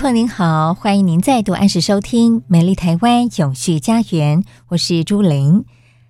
[0.00, 5.66] 朋友您好，欢迎您再度按时收听《美丽台湾永续家园》，我是朱玲。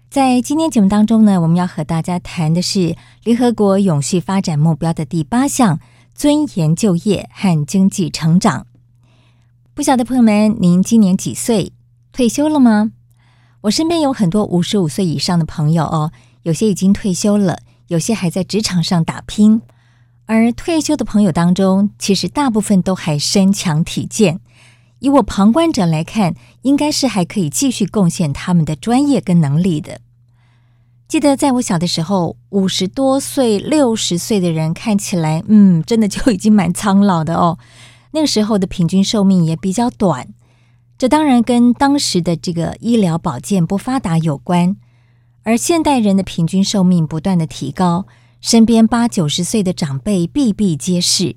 [0.08, 5.80] 在今天节目当中呢，我们要和大家谈的是联合国永续发展目标的第八项：
[6.14, 8.68] 尊严就业和经济成长。
[9.74, 11.72] 不晓得朋友们，您今年几岁？
[12.12, 12.92] 退休了吗？
[13.62, 16.12] 我身边有很多五十五岁以上的朋友哦，
[16.44, 19.60] 有些已经退休了，有些还在职场上打拼。
[20.32, 24.38] 而退休的朋友当中，其实大部分都还身强体健。
[25.00, 30.00] 以我旁观者来看，应该是还可以继续贡献他们的专业跟能力的。
[31.08, 37.58] 记得在我小的时候，五十多岁、六十岁的人看起来，嗯，真的就已经蛮苍老的哦。
[38.12, 40.28] 那个时候的平均寿命也比较短，
[40.96, 44.76] 这当然跟当时的这个医疗保健不发达有关。
[45.42, 48.06] 而现代人的平均寿命不断的提高。
[48.40, 51.36] 身边八九十岁的长辈比比皆是，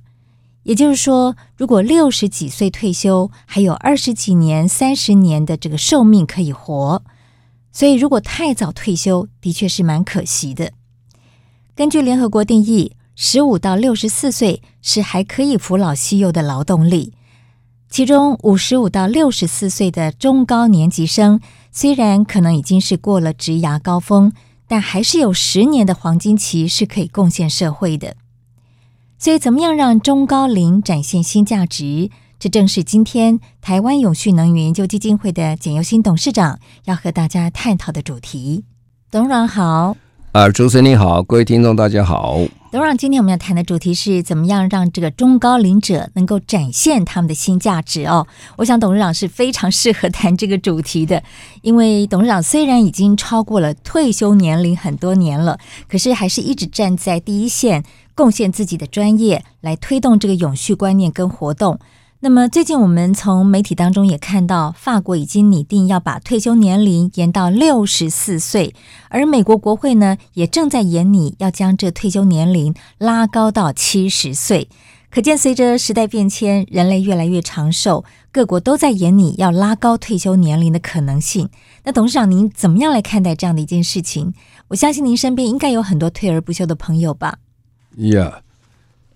[0.64, 7.04] 也就是说，如果六十几岁退休，还有二十几年、三十年的这个寿命可以活。
[7.74, 10.72] 所以，如果太早退休，的确是蛮可惜的。
[11.76, 17.14] 根据联合国定义，十五到六十四岁是还可以扶老携幼的劳动力，
[17.90, 24.32] 其中五十五到六十四岁的中高年级生，虽然可能已经是过了职涯高峰。
[24.68, 28.16] 但还是有十年的黄金期是可以贡献社会的，
[29.18, 32.10] 所以怎么样让中高龄展现新价值？
[32.40, 38.66] 这正是今天台湾永续能源研究基金会的简尤新董事长要和大家探讨的主题。
[39.10, 39.96] 董事长好。
[40.34, 42.40] 啊，主持人你好，各位听众大家好。
[42.74, 48.26] 董事长，今天我们要谈的主题是怎么样让这个中高龄者能够展现他们的新价值哦。
[48.56, 51.22] 我想董事长是非常适合谈这个主题的，
[51.62, 57.84] 因为董事长虽然已经超过了退休年龄很多年了，可是还是一直站在第一线，
[58.16, 61.78] 贡献自己的专业来推动这个永续观念跟活动。
[62.24, 68.74] 那么最近我们从媒体当中也看到，法国已经拟定要把退休年龄延到六十四岁，
[69.10, 74.70] 而美国国会呢也正在研拟要将这退休年龄拉高到七十岁。
[75.10, 81.50] 可见随着时代变迁，人类越来越长寿，各国都在研拟要拉高退休年龄的可能性。
[81.84, 84.34] 那董事长您怎么样来看待这样的一件事情？
[84.70, 87.40] 我相信您身边应该有很多退而不休的朋友吧
[87.98, 88.43] ？Yeah.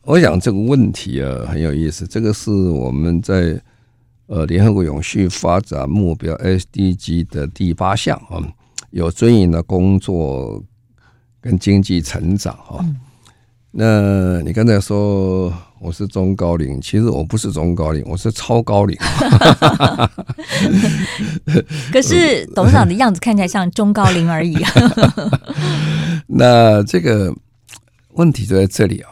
[0.07, 3.61] 我想这个问题啊很有意思，这个是我们在
[4.27, 8.39] 呃联合国永续发展目标 SDG 的第八项啊，
[8.91, 10.63] 有尊严的工作
[11.41, 12.79] 跟经济成长哈。
[13.71, 18.97] 那你刚才说我是中高龄，其实我不是中高龄，我是超高龄。
[21.91, 24.57] 可是董事长的样子看起来像中高龄而已。
[26.27, 27.35] 那这个
[28.13, 29.11] 问题就在这里啊。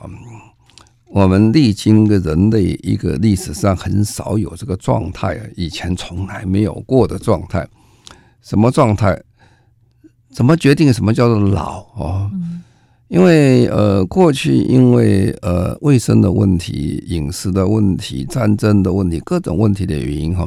[1.15, 7.65] 我们历经的人类一个历史上很少有这个状态啊，以前从来没有过的状态。
[8.41, 9.17] 什么状态？
[10.29, 12.29] 怎么决定什么叫做老啊？
[13.07, 20.45] 因为呃，过去因为呃卫生的问题、饮食的问题、战争的问题、各种问题的原因哈，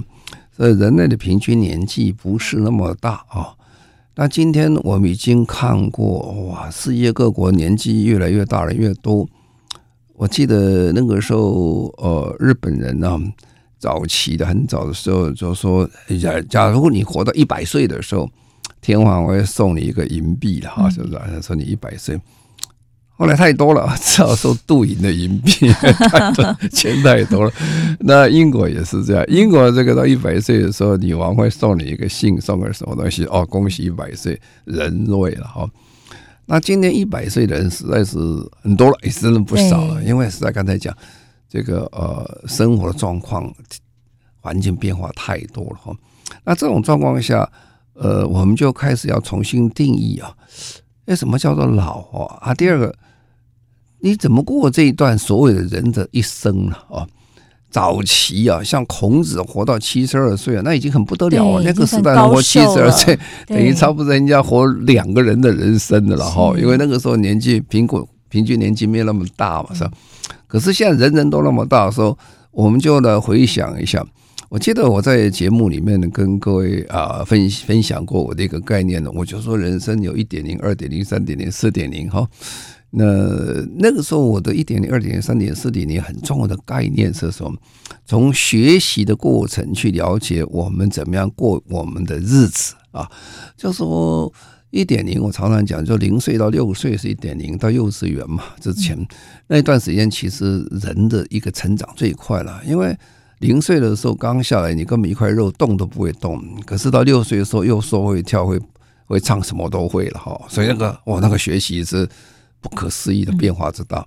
[0.54, 3.54] 所以人类的平均年纪不是那么大啊。
[4.16, 9.26] 那今天我们已经看过哇，世界各国年纪越来越大了，越多。
[10.18, 13.16] 我记得那个时候，呃，日本人呢，
[13.78, 15.88] 早期的很早的时候就说，
[16.20, 18.28] 假假如你活到一百岁的时候，
[18.80, 21.40] 天皇会送你一个银币的哈，是不是？
[21.40, 22.20] 说你一百岁，
[23.16, 25.52] 后来太多了，只好收镀银的银币，
[26.72, 27.52] 钱太多了。
[28.00, 33.24] 那英国也是这样，英国这个到一百岁的时候，女王会送你一个信，送个什么东西？
[33.26, 35.64] 哦，恭喜一百岁，人瑞了哈。
[36.50, 38.16] 那今年一百岁的人实在是
[38.62, 40.02] 很多了，也真的不少了。
[40.02, 40.96] 因为实在刚才讲
[41.46, 43.52] 这个呃，生活的状况、
[44.40, 45.94] 环境变化太多了哈。
[46.44, 47.46] 那这种状况下，
[47.92, 50.34] 呃，我们就开始要重新定义啊，
[51.04, 52.38] 哎，什么叫做老啊？
[52.40, 52.94] 啊，第二个，
[54.00, 56.76] 你怎么过这一段所谓的人的一生呢？
[56.88, 57.06] 啊，
[57.70, 61.62] 早期啊，像孔子活到七十二岁啊，那已经很不得了啊。
[61.64, 66.54] 那个时代能活七十二岁，等于差不多人家活两个人的人生的了哈。
[66.58, 69.90] 因为那个时候年纪平均平均年纪没有那么大嘛，是吧？
[70.46, 72.16] 可是现在人人都那么大的时候，
[72.50, 74.04] 我们就来回想一下。
[74.48, 82.26] 我记得我在节目里面呢，跟各位啊分分享过我的一个概念呢，我就说人生有一点零、二点零、三点零、四点零哈。
[82.90, 83.04] 那
[83.76, 87.56] 那个时候我的一点零、二点零、三点零、四点零很重要的概念是什么？
[88.06, 93.10] 从学习的过程去了解我们怎么样过我们的日子啊。
[93.56, 94.32] 就说
[94.70, 98.98] 一点零，我常常讲，就零岁到六岁是一点零，到幼稚园嘛之前
[99.46, 102.96] 那一段时间，其实人的一个成长最快了，因为。
[103.40, 106.42] 零岁的时候刚下来，你根本一块肉动都不会动。
[106.66, 108.58] 可是到六岁的时候，又说会跳会
[109.06, 110.36] 会唱，什么都会了哈。
[110.48, 112.04] 所以那个我，那个学习是
[112.60, 114.06] 不可思议的变化之大。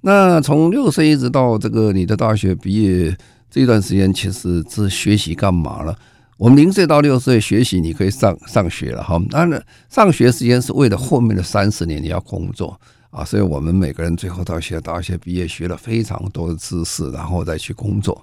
[0.00, 3.16] 那从六岁一直到这个你的大学毕业
[3.50, 5.96] 这段时间，其实是学习干嘛了？
[6.36, 9.18] 我们零岁到六岁学习，你可以上上学了哈。
[9.30, 12.78] 当然，上学时间是为了后面的三十年你要工作
[13.10, 13.24] 啊。
[13.24, 18.22] 所以我们每个人最后到学大学毕业，学了非常多的知识，然后再去工作。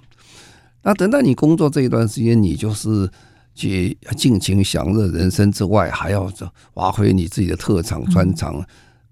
[0.82, 3.10] 那等到你工作这一段时间，你就是
[3.54, 6.32] 去尽情享乐人生之外，还要
[6.72, 8.64] 发挥你自己的特长专长，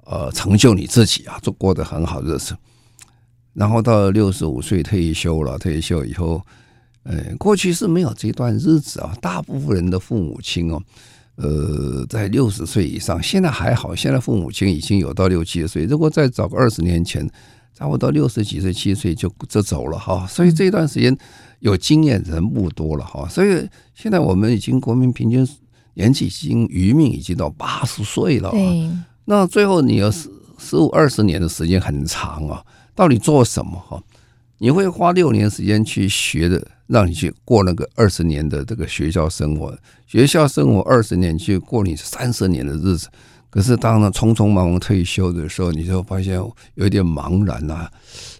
[0.04, 2.56] 呃，成就你自己啊，就过得很好日子。
[3.54, 6.40] 然后到六十五岁退休了，退休以后，
[7.02, 9.14] 呃，过去是没有这段日子啊。
[9.20, 10.82] 大部分人的父母亲哦，
[11.36, 15.84] 呃，在六十岁以上，现在还好，现在父母亲已经有到六七十岁。
[15.84, 17.28] 如果再早个二十年前，
[17.74, 20.26] 差不多六十几岁、七岁就就走了哈。
[20.26, 21.16] 所以这段时间。
[21.62, 23.64] 有经验人不多了哈，所以
[23.94, 25.48] 现在我们已经国民平均
[25.94, 28.50] 年纪已经余命已经到八十岁了。
[28.50, 28.90] 对，
[29.32, 32.62] 那最后你有十十五二十年的时间很长啊，
[32.94, 33.98] 到底做什么哈？
[34.58, 39.74] 你会花六年时间去学的，让你去过那个二十年的这个学校生活，
[40.06, 43.08] 学校生活二十年去过你三十年的日子。
[43.48, 46.38] 可是当呢匆匆忙忙退休的时候，你就发现
[46.74, 47.90] 有点茫然啊。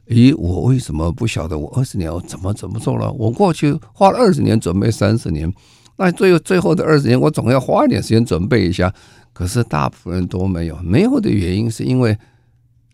[0.08, 3.10] 咦，我为什么不晓得我二十年我怎么怎么做了？
[3.12, 5.50] 我过去花了二十年准备三十年，
[5.96, 8.92] 那最后最后的二十年，我总要花一点时间准备一下。
[9.32, 12.16] 可是大部分人都没有，没有的原因是因为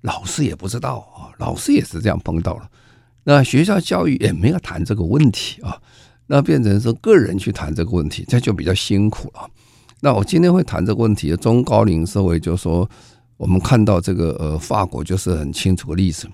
[0.03, 2.69] 老师也不知道啊，老师也是这样碰到了。
[3.25, 5.77] 那学校教育也没有谈这个问题啊，
[6.29, 9.51] 那变成说个人去谈这个问题，这就比较辛苦了。
[10.01, 12.89] 那我今天会谈这个问题中高龄社会，就是说
[13.37, 16.29] 我们看到这个呃法国就是很清楚的例子。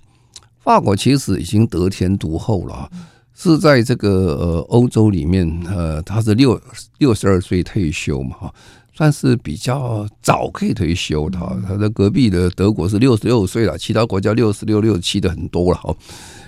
[0.58, 2.90] 法国其实已经得天独厚了，
[3.34, 6.60] 是在这个呃欧洲里面，呃，他是六
[6.98, 8.54] 六十二岁退休嘛，哈，
[8.92, 11.38] 算是比较早可以退休的。
[11.66, 15.94] 他的隔壁的德国是六十六岁了，其他国家六十六、六十七的很多了，哈。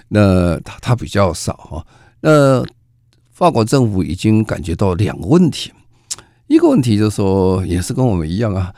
[0.09, 1.87] 那他他比较少哈。
[2.21, 2.65] 那
[3.33, 5.73] 法国政府已经感觉到两个问题，
[6.47, 8.73] 一个问题就是说，也是跟我们一样啊，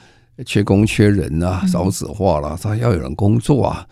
[0.46, 3.87] 缺工缺人啊，少子化了，他要有人工作啊。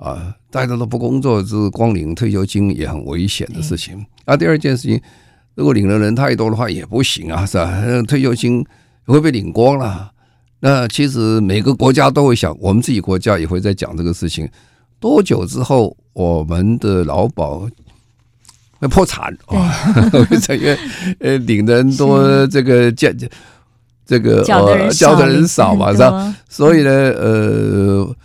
[0.00, 4.02] 啊，大家都不工作，是光领退休金也很危险的事情。
[4.24, 4.98] 啊，第二件事情，
[5.54, 7.70] 如果领的人太多的话也不行啊，是吧？
[8.08, 8.64] 退休金
[9.04, 10.10] 会被领光了。
[10.60, 14.48] 那其实每个国家都会想，我们自己国家也会在讲这个事情。
[14.98, 17.68] 多久之后，我们的劳保
[18.78, 19.70] 会破产啊？
[20.48, 20.78] 因为
[21.18, 23.10] 呃，领的人多，这个交
[24.06, 26.34] 这个呃交的人少嘛，是吧？
[26.48, 28.16] 所以呢，呃。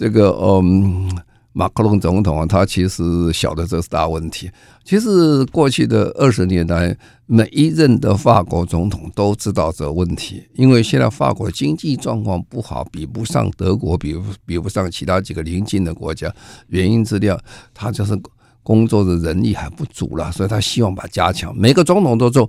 [0.00, 1.10] 这个嗯，
[1.52, 4.50] 马克龙总统啊，他其实晓得这是大问题。
[4.82, 16.34] 其实过去的二十年来，每一任的法国总统都知道这问题，因为现在法国经济状况不好，比不上德国，比不比不上其他几个邻近的国家。
[16.68, 17.38] 原因之料，
[17.74, 18.18] 他就是
[18.62, 21.54] 工作的人力还不足了，所以他希望把加强。
[21.54, 22.48] 每个总统都做，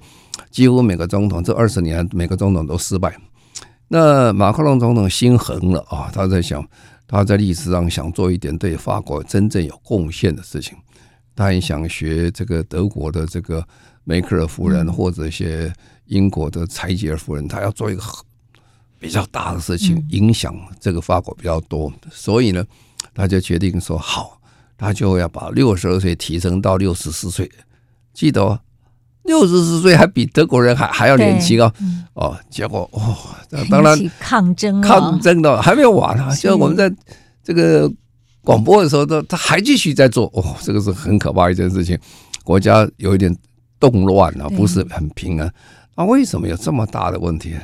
[0.49, 3.13] 几乎每个总统这二十年，每个总统都失败。
[3.89, 6.65] 那马克龙总统心横了啊，他在想。
[7.11, 10.77] 他在历史上想做一点对法国真正有贡献的事情，
[11.35, 13.67] 他也想学这个德国的这个
[14.05, 15.71] 梅克尔夫人或者一些
[16.05, 18.01] 英国的柴吉尔夫人，他要做一个
[18.97, 22.65] 比较大的事情，影响这个法国比较多，所以呢，
[23.13, 24.39] 他就决定说好，
[24.77, 27.51] 他就要把六十二岁提升到六十四岁，
[28.13, 28.57] 记得哦。
[29.23, 31.73] 六十四岁还比德国人还还要年轻啊，
[32.13, 33.15] 哦，结果哦，
[33.69, 36.33] 当然抗争抗争的还没有完啊！
[36.35, 36.91] 就我们在
[37.43, 37.91] 这个
[38.43, 41.97] 广播的时候，他他还继续在做哦，这个是很可怕一件事情，
[42.43, 43.35] 国家有一点
[43.79, 45.53] 动乱啊，不是很平安。
[45.95, 47.55] 那为什么有这么大的问题？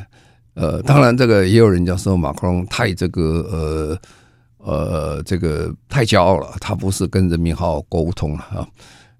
[0.54, 3.98] 呃，当然，这个也有人家说马克龙太这个呃
[4.58, 8.68] 呃这个太骄傲了，他不是跟人民好好沟通了啊。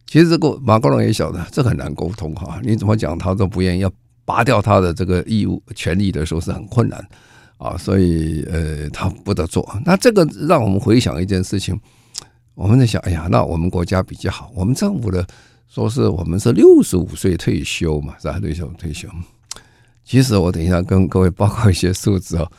[0.08, 3.92] 其实这个马克龙也晓得这很难沟通哈，你怎么讲他都不愿意，要
[4.24, 7.06] 拔掉他的这个义务权利的时候是很困难
[7.58, 9.68] 啊，所以呃他不得做。
[9.86, 11.80] 那这个让我们回想一件事情，
[12.56, 15.26] 我们在想，哎呀，那我们国家比较好，我们政府的
[15.68, 18.40] 说是我们是六十五岁退休嘛，是吧？
[18.40, 19.08] 退休退休。
[20.06, 22.50] 其实我等一下跟各位报告一些数字哦，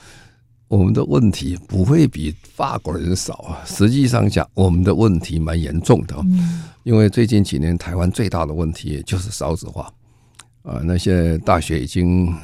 [0.69, 3.65] 我们的问题不会比法国人少啊。
[3.65, 6.15] 实际上讲，我们的问题蛮严重的，
[6.89, 9.93] 因为最近几年台湾最大的问题就是少子化
[10.63, 12.35] 啊，那些大学已经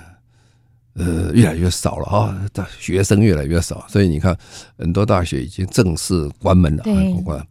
[0.97, 4.37] 呃越来越少了啊，大学生越来越少，所以你看
[4.77, 6.85] 很多大学已经正式关门了。
[7.25, 7.43] 关。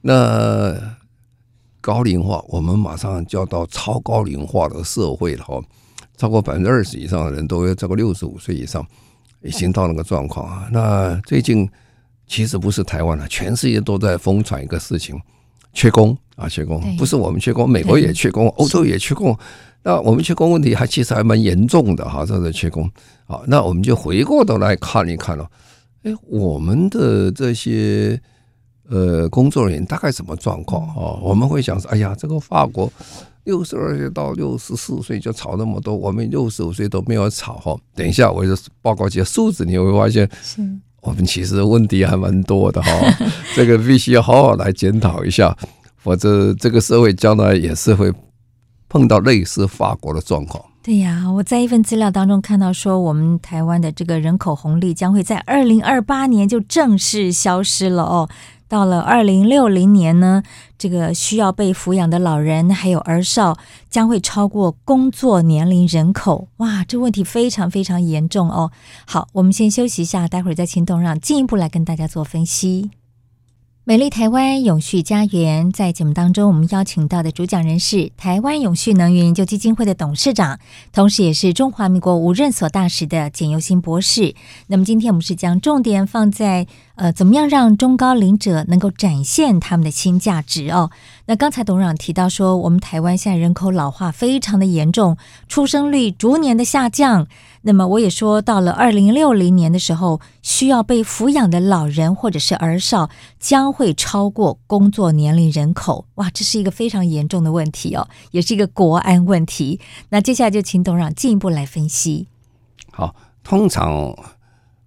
[0.00, 0.76] 那
[1.80, 5.62] 高龄化，我们马上就要到超高龄化的社会了哈。
[6.16, 8.84] 超过百分之二十以上的人都要超过六十五岁以上，
[9.40, 10.68] 已经到那个状况啊。
[10.72, 11.70] 那最近
[12.26, 15.16] 其实不是台湾了，全世界都在疯传一个事情：
[15.74, 16.80] 缺工啊，缺工。
[16.96, 19.36] 不是我们缺工，美国也缺工，欧洲也缺工。
[19.82, 22.90] 那我们缺工问题还其实还蛮严重的哈，这个缺工。
[23.26, 25.46] 好，那我们就回过头来看一看了。
[26.04, 28.18] 哎，我们的这些
[28.88, 31.18] 呃工作人员大概什么状况啊？
[31.20, 32.90] 我们会想说：哎呀，这个法国。
[33.44, 37.76] 六十二岁到六十四岁就炒那么多，我们六十五岁都没有炒哈。
[37.94, 40.26] 等一下，我就报告几个数字，你会发现，
[41.04, 42.90] 我们其实问题还蛮多的哈。
[43.54, 45.56] 这个必须要好好来检讨一下，
[45.96, 48.12] 否则这个社会将来也是会
[48.88, 50.64] 碰到类似法国的状况。
[50.82, 58.28] 对呀，我在一份资料当中看到说，我们台湾的这个人口红利将会在二零二八年就正式消失了哦。
[58.68, 60.42] 到了二零六零年呢，
[60.76, 63.56] 这个需要被抚养的老人还有儿少
[63.88, 66.48] 将会超过工作年龄人口。
[66.56, 68.72] 哇，这问题非常非常严重哦。
[69.06, 72.90] 好，我们先休息一下，待会儿再请董事长进一步来跟大家做分析。
[73.86, 80.58] 美丽台湾永续家园，在节目当中，我们邀请到的主讲人是台湾永续能源研究基金会的董事长，
[80.90, 84.34] 同时也是中华民国无任所大使的简尤新博士。
[84.68, 90.90] 那么今天我们是将重点放在呃，怎么样让中高龄者能够展现他们的新价值哦。
[91.26, 97.26] 那刚才董事长提到说，我们台湾现在人口老化非常的严重，出生率逐年的下降。
[97.66, 103.08] 那么我也说，到了二零六零年的时候，需要被抚养的老人或者是儿少
[103.40, 106.06] 将会超过工作年龄人口。
[106.16, 109.80] 哇，这是一个非常严重的问题哦，也是一个国安问题。
[110.10, 112.28] 那接下来就请董事长进一步来分析。
[112.92, 114.14] 好，通常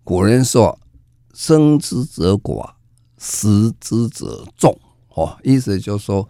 [0.04, 0.78] 古人说
[1.34, 2.70] “生之者寡，
[3.18, 4.78] 食之者众”，
[5.16, 6.30] 哦，意思就是说。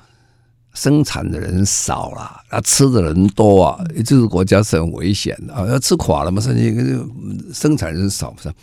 [0.78, 5.66] 生产的人少了，那吃的人多啊，这个国家是很危险的啊！
[5.66, 7.04] 要吃垮了嘛，甚至
[7.52, 8.54] 生产人少不是？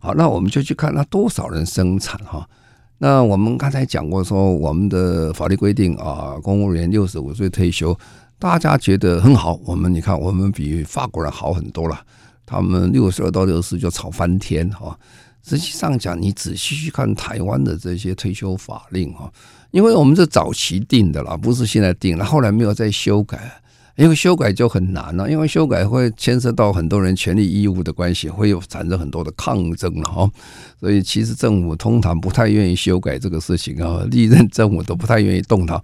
[0.00, 2.44] 好，那我们就去看那多少人生产哈。
[2.98, 7.96] 那我们刚才讲过说，我们的法律规定啊，公务员六十五岁退休，
[8.36, 9.56] 大家觉得很好。
[9.64, 12.00] 我们你看，我们比法国人好很多了，
[12.44, 14.98] 他们六十二到六十就炒翻天哈。
[15.44, 19.32] 实际上讲，你仔细去看台湾的这些退休法令哈。
[19.70, 23.38] 因为我们是早期定的啦，不是现在定了，后来没有再修改，
[23.96, 30.28] 因为修改就很难了，因为修改会牵涉到很多人权利义务的关系，会有产生很多的抗争了哈，
[30.80, 35.80] 所以其实政府通常不太愿意修改这个事情啊，历任政府都不太愿意动它，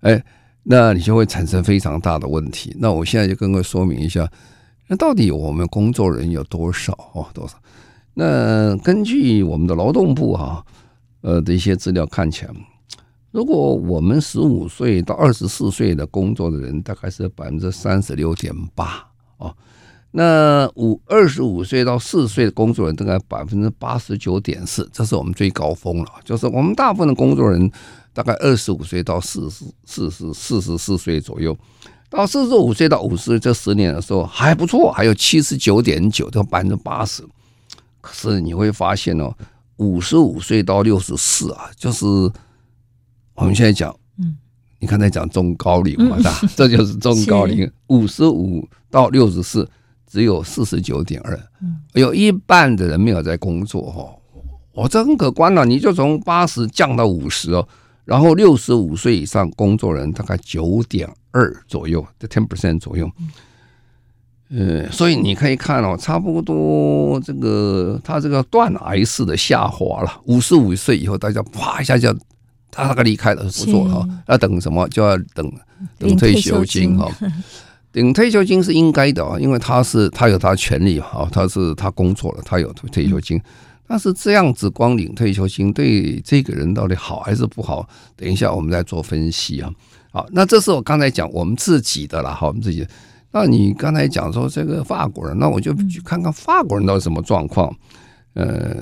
[0.00, 0.22] 哎，
[0.62, 2.74] 那你就会产生非常大的问题。
[2.78, 4.26] 那我现在就跟各位说明一下，
[4.86, 7.26] 那到底我们工作人有多少哦？
[7.34, 7.56] 多少？
[8.14, 10.64] 那根据我们的劳动部哈，
[11.20, 12.50] 呃的一些资料看起来。
[13.30, 19.06] 如果我们十五岁到二十四岁的工作的人大概是百分之三十六点八
[19.36, 19.54] 哦，
[20.12, 26.08] 那五二十五岁到四十岁的工作人大概百分之八十九点四，这是我们最高峰了。
[26.24, 27.70] 就是我们大部分的工作人
[28.14, 31.54] 大概二十五岁到四十四十四十四岁左右，
[32.08, 37.22] 到四十五岁到五十岁这十年的时候还不错，还有七十九点九到百分之八十。
[38.00, 39.34] 可是你会发现哦，
[39.76, 42.06] 五十五岁到六十四啊，就是。
[43.38, 44.36] 我们现在讲，嗯，
[44.80, 49.68] 你刚才讲中高龄嘛，大， 这就是中高龄，五十五到六十四，
[50.08, 51.38] 只有四十九点二，
[51.92, 54.18] 有一半的人没有在工作哦，
[54.72, 57.66] 我这很可观了，你就从八十降到五十哦，
[58.04, 63.08] 然后六十五岁以上工作人大概九点二左右，这 ten percent 左右，
[64.50, 72.12] 呃，所以你可以看哦，差不多这个他这个断崖式的下滑了，五十五岁以后，大家啪一下就。
[72.70, 75.52] 他那个离开了是不错哈，要等什么就要等
[75.98, 77.10] 等退休金哈。
[77.92, 83.40] 领退休金是应该的啊，因为他是他有他的权利啊，他是他工作了，他有退休金。
[83.86, 87.88] 但是这样子光领退休金对这个人到底好还是不好？
[88.14, 89.70] 等一下我们再做分析啊。
[90.12, 92.86] 好，那这是我刚才讲我们自己的了哈，我们自己。
[93.32, 97.74] 那你刚才讲说这个法国人，那我就去看看法国人到底什么状况。
[98.34, 98.76] 呃，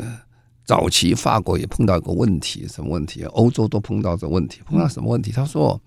[0.66, 3.22] 早期法国也碰到一个问题，什么问题？
[3.24, 5.32] 欧洲都碰到这问题，碰到什么问题？
[5.32, 5.80] 他说。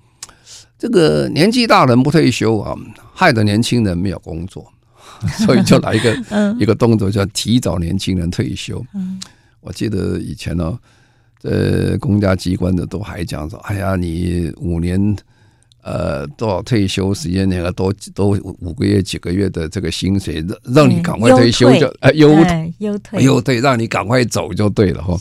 [0.80, 2.74] 这个年纪大人不退休啊，
[3.14, 4.66] 害得年轻人没有工作，
[5.46, 6.18] 所以就来一个
[6.58, 8.84] 一个动作，叫提早年轻人退休。
[9.60, 10.80] 我记得以前呢，
[11.38, 15.16] 这公家机关的都还讲说：“哎呀，你五年
[15.82, 22.30] 呃多少退休时间，那个多多五个月几个月的这个薪水，让让你赶快退休就哎优
[22.80, 25.18] 优退优退，让你赶快走就对了哈。”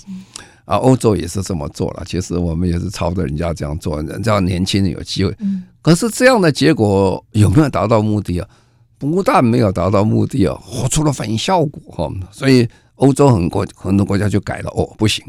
[0.69, 2.03] 啊，欧洲也是这么做了。
[2.07, 5.35] 其实我们也是朝着人家这样做，人家年轻人有机会。
[5.81, 8.47] 可是这样的结果有没有达到目的啊？
[8.99, 10.61] 不但没有达到目的啊，
[10.91, 12.13] 出了反效果哈。
[12.31, 15.25] 所以欧洲很国很多国家就改了哦，不行，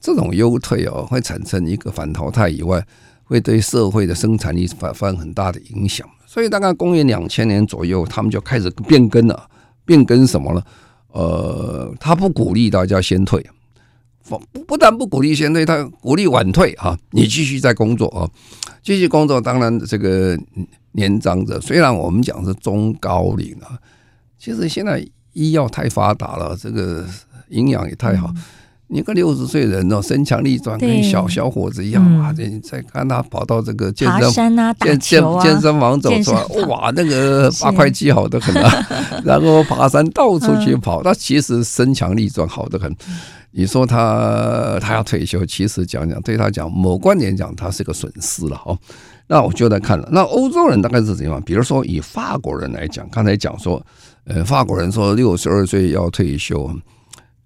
[0.00, 2.80] 这种优退哦会产生一个反淘汰以外，
[3.28, 6.04] 会对社会的生产力发发生很大的影响。
[6.26, 9.48] 所以大概公元两千年左右，他们就开始变更了。
[9.84, 10.62] 变更什么呢？
[11.12, 13.42] 呃，他不鼓励大家先退。
[14.28, 16.94] 不不但不鼓励先退，他鼓励晚退啊！
[17.12, 18.28] 你继续在工作啊，
[18.82, 19.40] 继续工作。
[19.40, 20.38] 当然，这个
[20.92, 23.78] 年长者虽然我们讲是中高龄啊，
[24.38, 27.06] 其实现在医药太发达了，这个
[27.48, 28.30] 营养也太好。
[28.90, 32.32] 你个六十岁人哦，身强力壮，跟小小伙子一样啊！
[32.36, 38.86] 你再看他跑到这个健身健健健身房走出来，哇，那个八块肌好得很啊！
[39.24, 42.94] 然后爬山到处去跑，他其实身强力壮，好得很。
[43.50, 48.78] 你说他他要退休，其实讲讲对他讲，某观点讲，他是个损失了哦。
[49.26, 51.42] 那我就在看了，那欧洲人大概是怎样？
[51.42, 53.82] 比如说以法国人来讲，刚才讲说，
[54.24, 56.70] 呃，法国人说六十二岁要退休，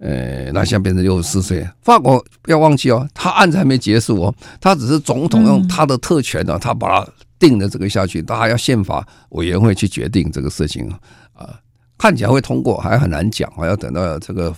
[0.02, 1.64] 呃，那现在变成六十四岁。
[1.80, 10.92] 法国不要忘记哦，他案子还没结束哦，他只是总统用他的特权呢，他把他定了这个下去，他还要宪法委员会去决定这个事情
[11.32, 11.48] 啊，
[11.96, 14.52] 看起来会通过，还很难讲，还要等到这个。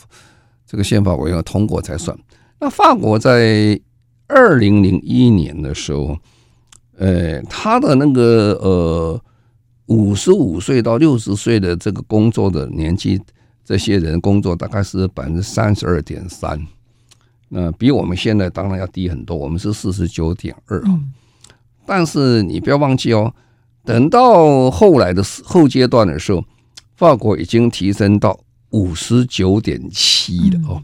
[0.66, 2.18] 这个宪法委员会通过才算。
[2.59, 3.78] 那法国在
[4.26, 6.18] 二零零一年的时候，
[6.96, 9.20] 呃，他的那个呃
[9.87, 13.20] 五十五岁到六十岁的这个工作的年纪，
[13.64, 16.61] 这些人工作大概是百分之三十二点三，
[17.48, 21.00] 那比我们现在当然要低很多，我们是四十九点二啊。
[21.87, 23.35] 但是你不要忘记哦，
[23.85, 26.44] 等到后来的后阶段的时候，
[26.96, 28.38] 法国已经提升到。
[28.70, 30.83] 五十九点七了哦，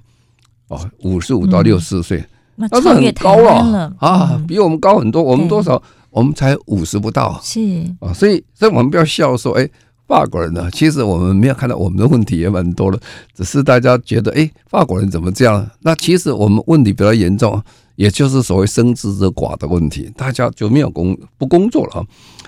[0.68, 3.92] 哦，五十五到六十四岁，那是很高了。
[3.98, 5.20] 啊，比我们高很多。
[5.20, 5.82] 我们多少？
[6.10, 7.60] 我们才五十不到，是。
[7.98, 9.68] 啊，所以所以我们不要笑说，哎，
[10.10, 10.68] 法国人呢？
[10.72, 12.98] 其实我们没有看到我们的问题也蛮多的，
[13.32, 15.64] 只是大家觉得，哎，法国人怎么这样？
[15.82, 17.62] 那其实我们问题比较严重，
[17.94, 22.06] 也就是所谓生之者寡的问题，大家就没有工不工作了啊。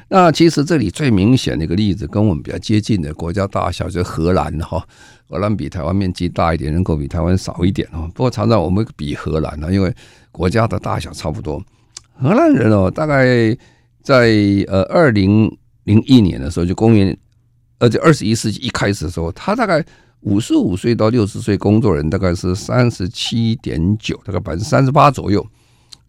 [0.09, 4.85] 那其实这里最明显的一个例子，跟我们比较接近的国家大小就是荷兰哈。
[5.31, 8.11] 荷兰比台湾面积大一点，人口比台湾少一点哦。
[8.13, 9.95] 不过常常我们比荷兰呢，因为
[10.33, 11.63] 国家的大小差不多。
[12.21, 13.57] 荷兰人哦，大概
[14.03, 14.35] 在
[14.67, 15.49] 呃二零
[15.85, 17.17] 零一年的时候，就公元
[17.83, 19.85] 而且二十一世纪一开始的时候，他大概
[20.21, 25.45] 五十五岁到六十岁工作人大概是三十七点九，大概百分之三十八左右。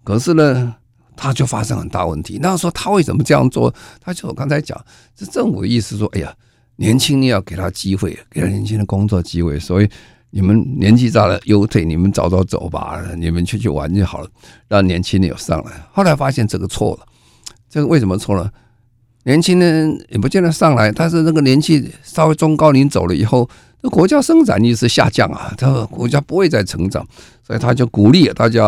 [0.04, 0.76] 可是呢，
[1.16, 2.38] 他就发生很大问题。
[2.40, 3.74] 那说他为什么这样做？
[4.00, 4.80] 他就我刚才讲，
[5.16, 6.34] 这政府的意思说，哎呀。
[6.76, 9.88] 年轻人要给他机会，给他年轻的工作机会，所以
[10.32, 14.30] 你们年纪大了优退，你们早早走吧，你们去去玩就好了，
[14.68, 15.72] 让年轻人有上来。
[15.92, 17.06] 后来发现这个错了，
[17.70, 18.52] 这个为什么错了？
[19.24, 23.50] 年轻人也不见得上来，但是那个年纪稍微中高龄走了以后，
[23.82, 27.06] 这国家生产力是下降啊，他国家不会再成长，
[27.46, 28.66] 所以他就鼓励大家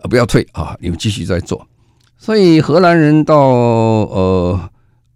[0.00, 1.66] 呃不要退啊，你们继续在做。
[2.18, 4.68] 所以荷兰人到呃。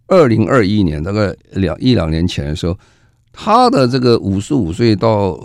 [0.09, 2.79] 二零二一年，大概两一两年前的时候，
[3.33, 5.37] 他的这个五十五岁到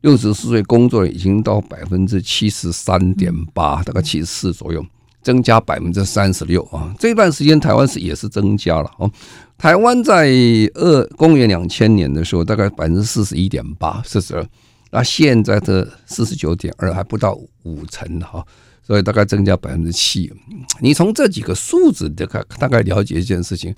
[0.00, 4.82] 六十四岁工作已经到百分之七十三点八，大概七十四左右，
[5.22, 6.94] 增加百分之三十六啊。
[6.98, 9.10] 这段时间台湾是也是增加了哦。
[9.56, 10.28] 台湾在
[10.74, 14.46] 二公元两千年的时候，大概百分之四十一点八，四十二，
[14.90, 18.44] 那现在的四十九点二，还不到五成哈。
[18.82, 20.32] 所以大概增加百分之七。
[20.80, 23.74] 你从这几个数字大概大概了解一件事情。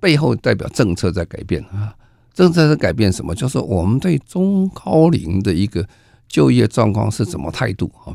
[0.00, 1.92] 背后代表政策在改变啊，
[2.32, 3.34] 政策在改变什么？
[3.34, 5.84] 就是我们对中高龄的一个
[6.28, 8.14] 就业状况是什么态度啊？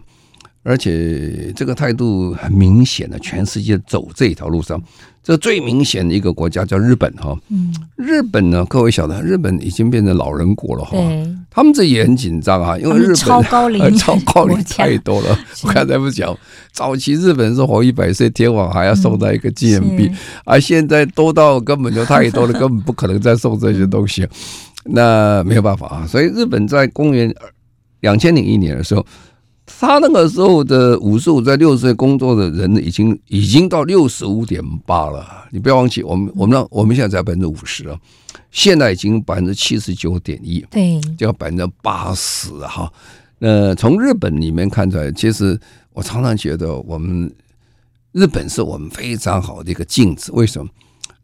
[0.64, 4.82] 而且这个态度很明显的，全世界走这一条路上，
[5.22, 7.38] 这最明显的一个国家叫日本哈。
[7.50, 10.92] 嗯，日本呢，各位晓得，日本已经变成老人国了哈。
[10.92, 15.38] 对，他们这也很紧张啊，因为日本超高龄， 超高龄太多了。
[15.64, 16.34] 我刚才不讲，
[16.72, 20.10] 早期日本是活一百岁，天皇还要送他一个纪念币，
[20.46, 24.26] 而现在多到根本就太多了，根本不可能再送这些东西。
[24.88, 27.34] 那没有办法啊，所以日本在公元
[28.00, 29.06] 两千零一年的时候。
[29.86, 35.46] 他那个时候的五十五在六十岁工作的人已经已经到六十五点八了。
[35.52, 38.00] 你不要忘记，我们我们那我们现在才百分之五十了，
[38.50, 42.90] 现在已经百分之七十九点一，对，就要百分之八十哈。
[43.40, 45.60] 那从日本里面看出来，其实
[45.92, 47.30] 我常常觉得我们
[48.14, 50.32] 日本是我们非常好的一个镜子。
[50.32, 50.72] 为什么？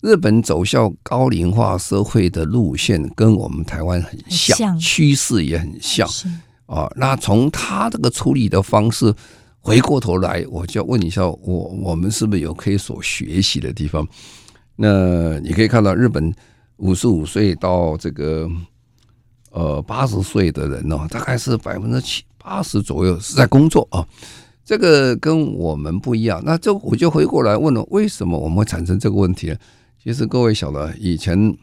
[0.01, 6.05] 日本走向高龄化社会的路线跟我们台湾很像，趋势也很像。
[6.69, 9.11] 啊，那从他这个处理的方式，
[9.59, 11.35] 回过头来，我就要问一下，我
[11.81, 14.07] 我们是不是有可以所学习的地方？
[14.75, 16.31] 那你可以看到，日本
[16.77, 18.47] 五十五岁到这个
[19.49, 24.05] 呃八十岁的人呢，大概是百分之七八十左右是在工作啊，
[24.63, 26.39] 这个跟我们不一样。
[26.45, 29.55] 那这我就回过来问了，为什么我们会产生这个问题呢？
[30.03, 31.57] 其实各位晓得，以前。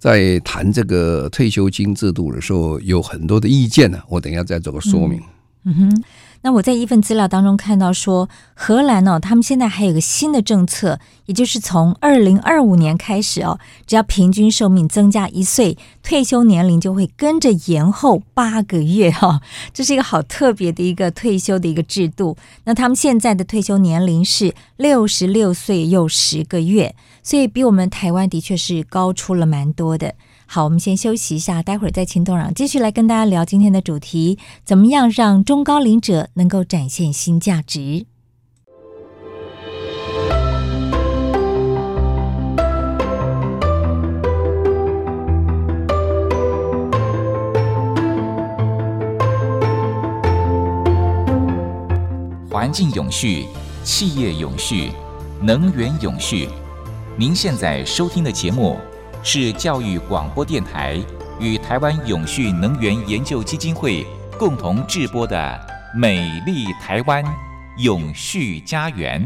[0.00, 4.02] 在谈这个退休金制度的时候，有很多的意见呢。
[4.08, 5.20] 我等一下再做个说明。
[5.64, 6.04] 嗯哼，
[6.42, 19.40] 那我在一份资料当中看到说，荷兰哦，他们现在还有个新的政策，也就是从二零二五年开始哦，只要平均寿命增加一岁，退休年龄就会跟着延后八个月哈。
[19.74, 22.36] 这是一个好特别的一个退休的一个制度。
[22.64, 26.94] 那他们现在的退休年龄是六十六岁又十个月。
[27.22, 30.14] 所以比我们台湾的确是高出了蛮多的。
[30.52, 38.04] 好，我们先休息一下，待会儿再请董事长继续来跟大家聊今天的主题：怎么样让中高龄者能够展现新价值？
[52.50, 53.46] 环境永续，
[53.84, 54.90] 企业永续，
[55.40, 56.48] 能源永续。
[57.16, 58.76] 您现在收听的节目
[59.22, 60.98] 是教育广播电台
[61.38, 64.06] 与台湾永续能源研究基金会
[64.38, 65.36] 共同制播的
[65.98, 67.22] 《美丽台湾
[67.76, 69.22] 永续家园》。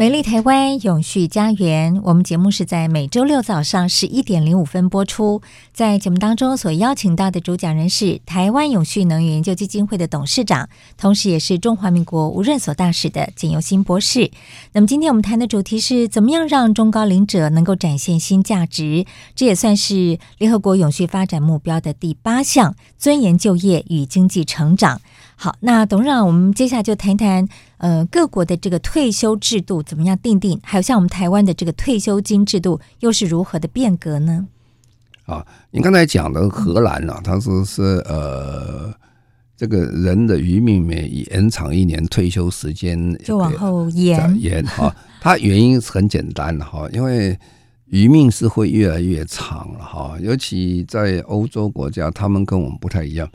[0.00, 5.42] 美丽台湾永续家园，我们节目是在每周六早上十一点零五分播出。
[5.72, 14.30] 在节目当中所邀请到的主讲人是台湾永续能源研究基金会的董事长，同时也是中华民国无任所大使的简尤新博士。
[14.72, 19.04] 那么今天我们谈的主题是怎么样让中高龄者能够展现新价值？
[19.34, 25.00] 这也算是联合国永续发展目标的第八项：尊严就业与经济成长。
[25.40, 27.46] 好，那董事长，我们接下来就谈谈，
[27.76, 34.48] 呃，各国的这个退休制度怎么样定定，还有像我们台湾的这个退休金制度又是如何的变革呢？
[35.26, 38.92] 啊，您刚才讲的荷兰啊，他说是呃，
[39.56, 44.92] 这个人的余命每延长一年，退休时间就往后延延哈。
[45.22, 47.38] 它原因是很简单的哈，因为
[47.84, 53.30] 余命是会越来越长了哈，尤其在欧洲国家，他们跟我们不太一样。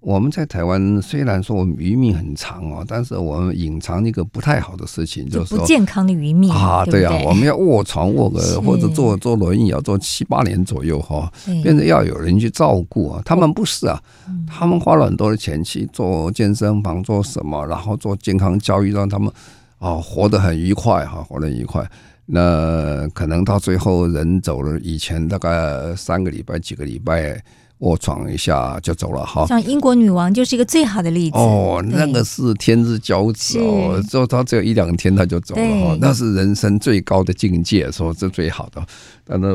[0.00, 11.30] 我们在台湾虽然说我们余命很长哦，但是我们隐藏一个不太好的事情，就是不健康的余命啊，对啊，我们要卧床卧个或者坐坐轮椅要坐七八年左右哈，
[11.62, 13.20] 变成要有人去照顾啊。
[13.26, 14.02] 他们不是啊，
[14.48, 19.30] 他们花了很多的钱去做健身房做什么，然后做健康教育，让他们
[19.78, 21.86] 啊活得很愉快哈，活得愉快。
[22.24, 27.38] 那可能到最后人走了，以前大概三个礼拜几个礼拜。
[27.80, 38.84] 卧床一下就走了哈，像英国女王就是一个最好的例子哦，那个是天之骄子哦，就他只有一两天他就走了哈，那是人生最高的境界，说这最好的，
[39.24, 39.46] 但是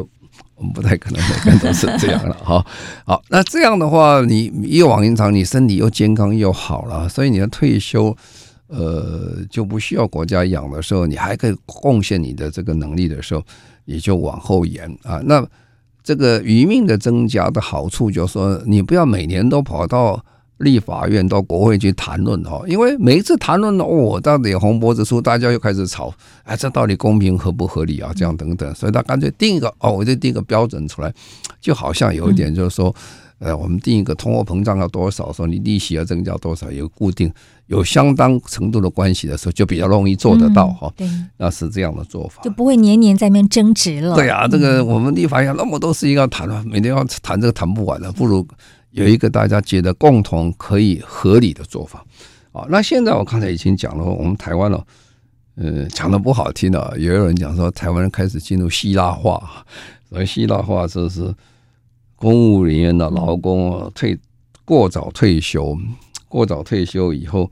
[0.55, 2.65] 我们不太可能每个人都是这样了哈。
[3.05, 8.17] 好，那这样的话，你一往一长，你身体又健康又好了，所以你的退休
[8.69, 13.43] 呃就不需要国家养的时候，你还可以贡献你的这个能力的时候，
[13.85, 15.47] 也就往后延啊那。
[16.05, 20.23] 这个余命的增加的好处，就是说你不要每年都跑到
[20.59, 26.13] 立法院、到国会去谈论哦，因为每一次谈论哦，到底红脖子书，大家又开始吵，
[26.43, 28.13] 哎，这到底公平合不合理啊？
[28.15, 31.11] 这样等等，所以他干脆定一个哦，我就定一个标准出来，
[31.59, 32.95] 就好像有一点就是说。
[33.39, 37.29] 呃，我们定一个通货膨胀要多少，说你利息要增加多少，有固定、
[37.67, 40.91] 有相当程度的关系的时候，就比较容易做得到哈。
[40.95, 44.15] 对，那是这样的做法，就不会年年在那边争执了。
[44.15, 48.47] 对啊，这个我们立法院那么多事情要谈了，每天要谈这个谈不完了，不如
[48.91, 52.05] 有一个大家觉得共同可以合理的做法。
[52.51, 54.85] 啊，那现在我刚才已经讲了，我们台湾了，
[55.57, 59.65] 嗯，讲的不好听的，也有人讲说台湾人开始进入希腊化，
[60.09, 61.33] 所以希腊化就是
[62.15, 64.17] 公务人员的劳工退
[64.63, 65.77] 过早退休，
[66.35, 67.49] 过早退休以后，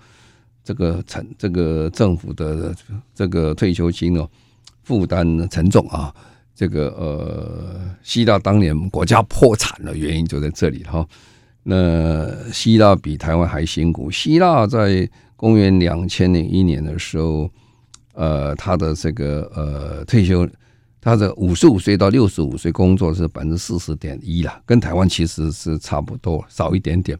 [0.61, 2.75] 这个成这个政府的
[3.15, 4.27] 这个退休金哦，
[4.83, 6.13] 负担沉重啊。
[6.53, 11.07] 这个呃，希腊当年国家破产的原因就在这里哈。
[11.63, 14.11] 那希腊比台湾还辛苦。
[14.11, 17.49] 希腊在公元两千零一年的时候，
[18.13, 20.45] 呃，他的这个呃退休，
[20.99, 27.17] 他的五十五岁到六十五岁工作是百分之四十点一了，跟台湾其实是差不多，少一点点。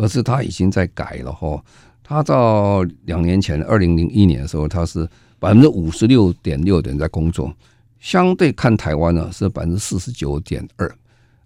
[0.00, 1.62] 可是他已经在改了哈。
[2.02, 5.06] 他到两年前二零零一年的时候，他是
[5.38, 7.54] 百分之五十六点六的人在工作。
[7.98, 10.90] 相对看台湾呢，是百分之四十九点二，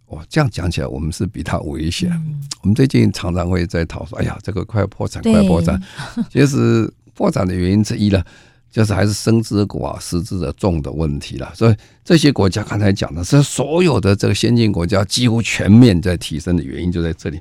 [0.06, 2.08] 哇，这样讲起来，我们是比他危险。
[2.12, 5.82] 嗯、我们最近常常会在讨论，哎呀，这个快破产，快破产。
[6.30, 8.22] 其实破产的原因之一呢，
[8.70, 11.52] 就是还是生之寡，死之的重的问题了。
[11.56, 17.40] 所以这些国家刚才讲的是所有的这个先进国家几乎全面在提升的原因就在这里。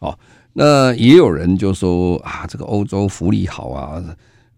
[0.00, 0.18] 哦，
[0.52, 4.02] 那也有人就说啊，这个欧洲福利好啊。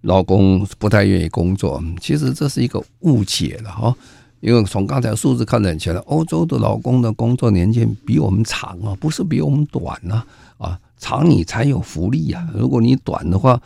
[0.03, 3.97] 老公不太愿意工作，其实这是一个误解了哈。
[4.41, 10.27] 因为从刚才数字看得很清楚，欧洲的老公的工作年限比我们长啊，不是比我们短啊。
[10.59, 12.47] 啊，长你才有福利啊。
[12.55, 13.59] 如果你短的话，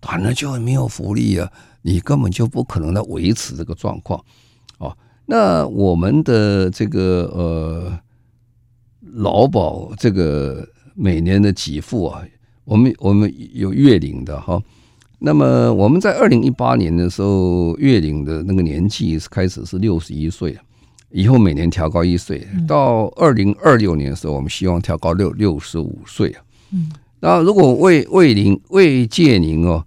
[0.00, 4.22] 短了就没有福利啊，你根本就不可能来维持这个状况。
[4.76, 7.98] 哦，那我们的这个呃
[9.00, 12.22] 劳保这个每年的给付啊，
[12.64, 14.62] 我们我们有月领的哈。
[15.24, 20.58] 那么我们在二零一八年的时候，月领的那个年纪开始是六十一岁，
[21.10, 26.42] 以后每年调高一岁，到二零二六年的时候，我们希望调高六六十五岁啊。
[26.72, 29.86] 嗯，那如果未未领未届龄哦，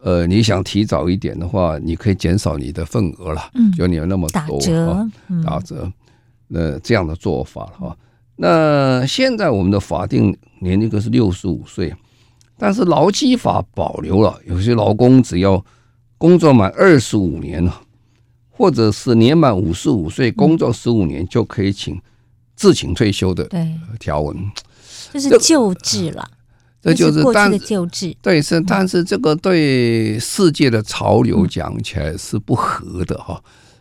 [0.00, 5.10] 呃，你想提早一点的话，你可以减少你的份额了，嗯，就你有那么多打折，
[5.44, 5.92] 打折，
[6.46, 7.96] 那这样的做法了哈。
[8.38, 11.94] 那现在我们的法定年龄个是六十五岁。
[12.60, 15.64] 但是劳基法保留了，有些劳工只要
[16.18, 17.82] 工作满二十五年了，
[18.50, 21.96] 或者是年满五十五岁，工作十五年就可以请
[22.56, 23.48] 自请退休的
[24.00, 24.36] 条文，
[25.12, 26.28] 这是旧制了，
[26.82, 28.16] 这就是过去的旧制。
[28.20, 33.40] 对，是，但是这个对世界的潮流讲起来是不合的哈，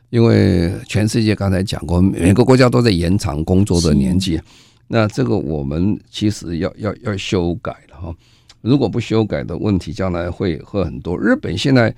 [0.09, 4.39] 因为全世界刚才讲过，每个国家都在延长工作的年纪，
[4.87, 8.15] 那这个我们其实要要要修改了哈。
[8.61, 11.19] 如果不修改的问题，将来会会很多。
[11.19, 11.93] 日本现在，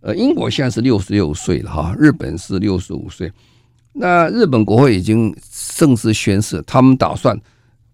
[0.00, 3.30] 呃，英国现在是六十六岁了哈，日本是六十五岁。
[3.92, 5.34] 那日本国会已经
[5.74, 7.38] 正式宣誓，他们打算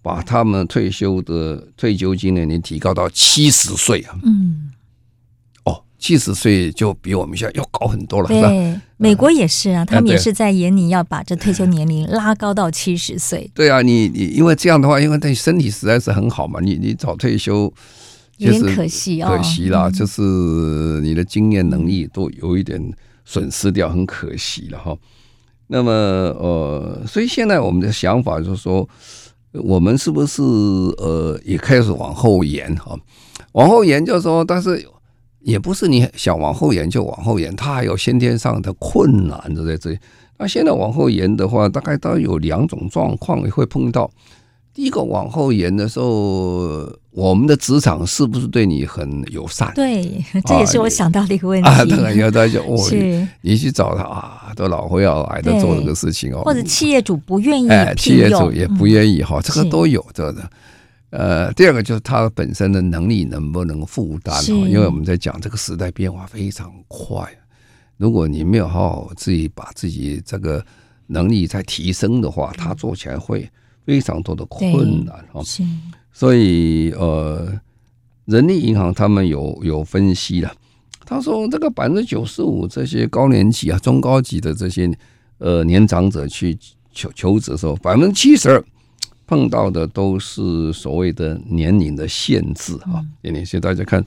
[0.02, 4.18] 把他们退休的退休金年龄提高到七十岁啊。
[4.24, 4.71] 嗯。
[6.02, 8.26] 七十岁就比我们现在要高很多了。
[8.26, 13.48] 对，美国也是啊，他们也是在演你要把这退休年龄拉高到七十岁。
[13.54, 17.72] 对啊，你你因为这样的话，因为对身体实在是很好嘛，你你早退休
[18.38, 20.20] 有点可惜哦，可惜啦，就是
[21.02, 22.82] 你的经验能力都有一点
[23.24, 24.96] 损失掉，很可惜了哈。
[25.68, 28.88] 那么呃，所以现在我们的想法就是说，
[29.52, 32.98] 我们是不是呃也开始往后延哈？
[33.52, 34.84] 往后延就是说，但是。
[35.42, 39.98] 也不是你想往后延就往后延，它还有先天上的困难就在这里。
[40.38, 44.10] 那现在往后延的话，大概都有两种状况会碰到。
[44.74, 49.70] 第一个往后延的时候，我们的职场是不是对你很友善？
[49.74, 50.02] 对，
[50.46, 51.68] 这也是我想到的一个问题。
[51.68, 56.40] 啊，当然要大家哦，你你去找他啊，都老会要来的做这个事情哦。
[56.42, 60.42] 或者企业主不愿意，哎，企业主也不愿意哈，这个都有这个。
[61.12, 64.42] 呃，第二个就是他本身的能力能不能负担？
[64.66, 67.30] 因为我们在讲这个时代变化非常快，
[67.98, 70.64] 如果你没有好好自己把自己这个
[71.08, 73.46] 能力再提升的话，他做起来会
[73.84, 75.42] 非常多的困难哈。
[76.14, 77.60] 所以呃，
[78.24, 80.50] 人力银行他们有有分析了，
[81.04, 84.90] 他说这个百分之九十五这些高年级啊、中高级的这些
[85.36, 86.56] 呃年长者去
[86.90, 88.64] 求求职的时候，百分之七十二。
[89.32, 94.04] 碰到的都是所谓的年龄的限制啊，年龄限制大家看，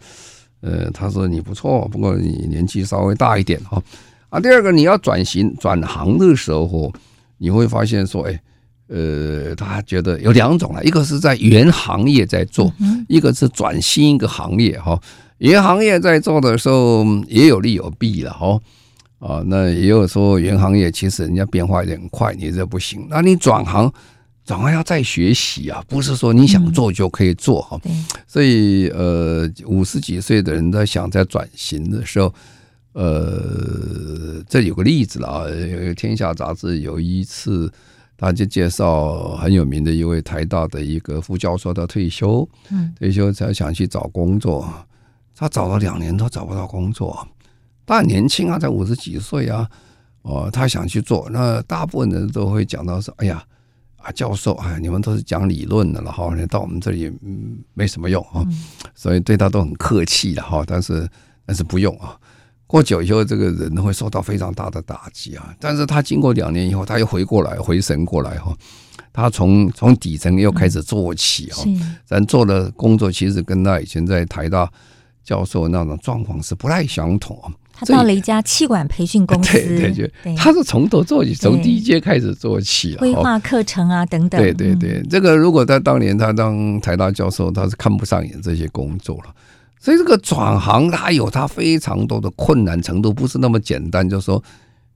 [0.61, 3.81] 呃，他说你不错，不过你年纪稍微大一点哈
[4.29, 4.39] 啊。
[4.39, 6.93] 第二个，你要转型转行的时候，
[7.39, 8.39] 你会发现说，哎，
[8.87, 12.71] 呃，他觉得有两种了，一个是在原行业在做，
[13.07, 15.01] 一个是转新一个行业哈。
[15.39, 18.61] 原行业在做的时候也有利有弊了哈
[19.17, 23.91] 啊，那也有说原行业其实人家变化有点快，你这不行，那你转行。
[24.45, 27.81] 总还要再学习啊，不是说你想做就可以做哈。
[27.85, 32.31] 嗯、所以呃，五十几岁的人在想在转型的时候，
[32.93, 35.45] 呃，这有个例子了啊，
[35.95, 37.73] 《天下》杂志有一次
[38.15, 44.71] 他就介绍很有名的一位台大的一个副教授，他退休，嗯，退休才想去找工作，
[45.35, 47.27] 他找了两年都找不到工作，
[47.83, 49.67] 他很年轻啊，才五十几岁啊，
[50.21, 53.43] 哦，他想去做，那大部分人都会讲到说，哎呀。
[54.05, 58.45] 啊，教授，哎，你们都是讲理论的了哈，你到我们这里嗯没什么用啊，
[58.93, 60.63] 所以对他都很客气的哈。
[60.67, 61.09] 但是
[61.43, 62.15] 但是不用啊，
[62.67, 65.55] 过久以后，这个人会受到非常大的打击啊。
[65.59, 68.55] 但是他经过两年以后，他又回过来，回神过来哈。
[69.11, 71.63] 他从从底层又开始做起哈，
[72.05, 74.71] 咱做的工作其实跟他以前在台大
[75.23, 77.41] 教授那种状况是不太相同。
[77.77, 84.41] 他到了一家气管培训公司，对对对，对他是从头做起，从第一阶开始做起，规划课程啊等等。
[84.41, 89.35] 对对对，这个如果在当年他当台大教授，他是看不上眼这些工作了。
[89.77, 94.41] 所以这个转行，他有他非常多的困难程度，不是那么简单，就是说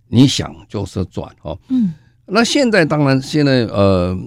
[0.07, 1.59] 你想就是转哦。
[1.67, 1.93] 嗯，
[2.27, 4.17] 那现在当然现在呃，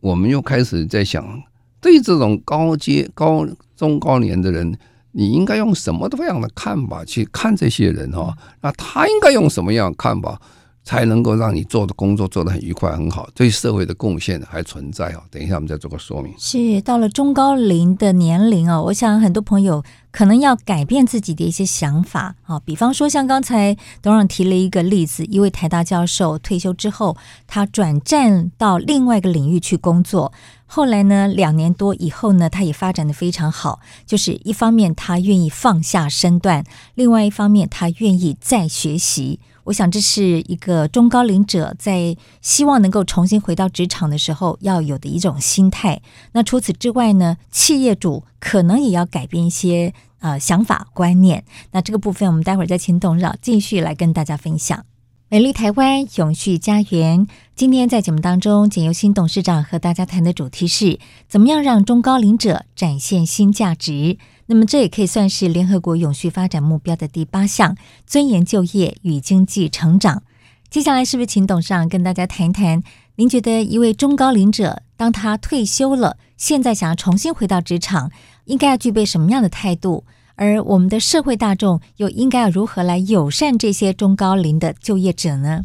[0.00, 1.26] 我们又开始在想，
[1.80, 3.44] 对这种高阶、高
[3.76, 4.78] 中高年的人。
[5.18, 8.36] 你应该用什么样的看法去看这些人哈？
[8.60, 10.38] 那他应该用什么样看法
[10.84, 15.22] 才能够让你做的工作做得很愉快很好，对社会的贡献还存在啊？
[15.30, 16.34] 等一下我们再做个说明。
[16.38, 22.60] 是到了中高龄的年龄啊，我想很多朋友可能要改变自己的一些想法啊。
[22.60, 30.30] 比方说像刚才董事长提了一个例子，一位台大教授退休之后，他转战到另外一个领域去工作。
[30.66, 33.80] 后来呢，两年多以后呢，他也发展得非常好。
[34.04, 39.38] 就是一方面他愿意放下身段，另外一方面他愿意再学习。
[39.64, 46.00] 我想这是一个中高龄者在希望能够重新回到职场的时候要有的一种心态。
[46.32, 51.44] 那除此之外呢，企业主可能也要改变一些呃想法观念。
[51.72, 54.84] 那这个部分我们待会儿再请董事长继续来跟大家分享。
[55.28, 57.26] 美丽台湾，永续家园。
[57.56, 64.18] 今天在节目当中，简尤新董事长和大家谈的主题是：怎么样让中高龄者展现新价值？
[64.44, 67.74] 那么，这也可以算是联合国永续发展目标的第八项——
[68.06, 70.22] 尊严就业与经济成长。
[70.68, 72.82] 接下来，是不是请董事长跟大家谈一谈？
[73.14, 78.10] 您觉得一位中高龄者，当他退休了，现在想要重新回到职场，
[78.44, 80.04] 应该要具备什么样的态度？
[80.34, 85.64] 而我们的社会大众又应该要如何来友善这些中高龄的就业者呢？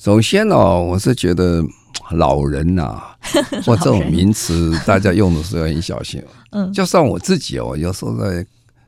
[0.00, 1.62] 好，首先哦，我是觉得
[2.12, 3.16] 老人呐、啊，
[3.64, 6.22] 或这种名词， 大家用的时候很小心。
[6.52, 8.44] 嗯，就算我自己哦，有时候在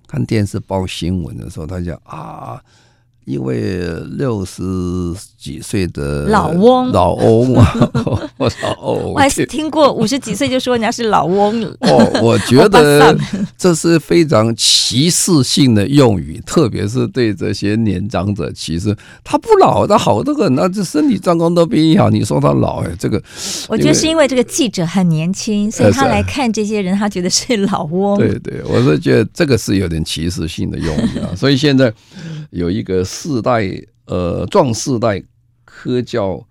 [0.08, 2.60] 看电视报新闻的时候，他讲啊。
[3.24, 3.80] 一位
[4.16, 4.62] 六十
[5.38, 7.90] 几岁的老翁，老翁 啊，
[8.36, 8.76] 我操！
[8.80, 11.62] 我还是听过五十几岁就说人家是老翁。
[11.80, 13.16] 哦，我觉得
[13.56, 18.96] 这是非常歧视性的用语，特别是对这些年长者歧视。
[19.22, 22.82] 他不老，他好得很，那这身体状况都比你好，你说他老？
[22.82, 23.22] 哎，这个
[23.68, 28.18] 我觉得是因为这个记者很年轻，所以他来看这些人，他觉得是老翁。
[28.18, 31.92] 对对，我是觉得这个是有点歧视性的用语啊， 所以现在
[32.52, 33.04] 有一个。
[33.04, 33.68] 世代
[34.06, 35.22] 呃壮世代
[35.64, 36.42] 科教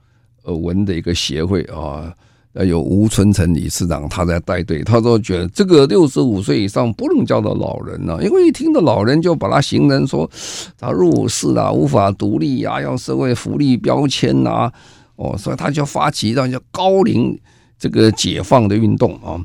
[0.44, 2.14] 呃文的一个协会啊，
[2.54, 10.30] 呃有吴春成理事长他在带队，他说觉得这个六十五岁以上不能叫做老人了，因为一听到老人就把他形容说
[10.78, 14.72] 他弱势啊，无法独立啊，要社会福利标签啊，
[15.16, 17.38] 哦，所以他就发起让叫高龄
[17.78, 19.40] 这个解放的运动啊，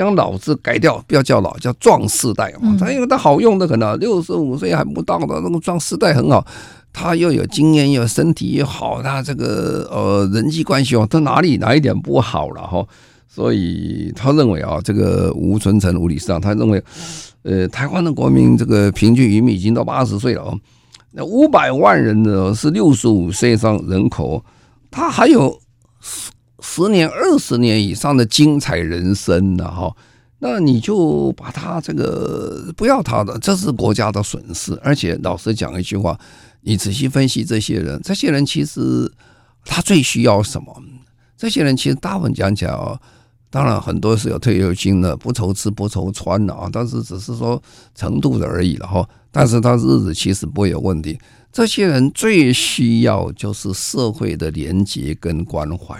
[0.00, 6.42] 将老字改掉，不要叫老，叫壮世代嘛，他因为他好用的很啊，六十五岁还不到的那个壮世代很好。
[6.90, 12.82] 他又有经验，又有身体又好，他这个呃人际关系哦，他哪里哪一点不好了哈？
[13.28, 16.82] 所以他认为啊，这个吴存成吴理事长他认为，
[17.42, 20.58] 呃，台湾的国民这个平均余命已经到八十岁了哦，
[21.12, 24.42] 那五百万人呢是六十五岁以上人口，
[24.90, 25.60] 他还有
[26.70, 29.94] 十年、二十年以上的精彩人生呢哈。
[30.38, 34.78] 那你就把他这个不要他的，这是国家的损失。
[34.82, 36.18] 而且老实讲一句话。
[36.62, 39.10] 你仔细分析这些人，这些人其实
[39.64, 40.70] 他最需要什么？
[41.34, 43.00] 这些人其实大部分讲起来啊，
[43.48, 47.62] 当然很多是有退休金的，不愁吃不愁穿的啊，但是只是说
[47.94, 49.08] 程度的而已了哈。
[49.32, 51.18] 但是他日子其实不会有问题。
[51.50, 55.98] 这些人最需要就是社会的连接跟关怀，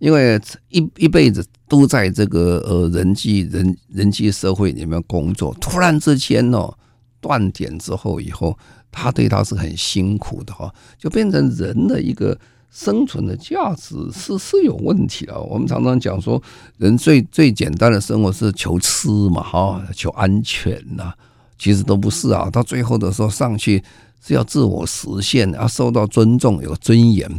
[0.00, 0.40] 因为
[0.70, 6.76] 一一辈子都在这个呃人际人人际社会里面工作，突然之间哦
[7.20, 8.58] 断点之后以后。
[8.92, 12.36] 他对他是很辛苦的哈，就变成人的一个
[12.72, 15.40] 生存的价值是是有问题的。
[15.40, 16.42] 我们常常讲说，
[16.76, 21.12] 人最最简单的生活是求吃嘛，哈，求安全呐，
[21.56, 22.50] 其实都不是啊。
[22.50, 23.80] 到最后的时候上去
[24.20, 27.30] 是要自我实现，要受到尊重，有尊严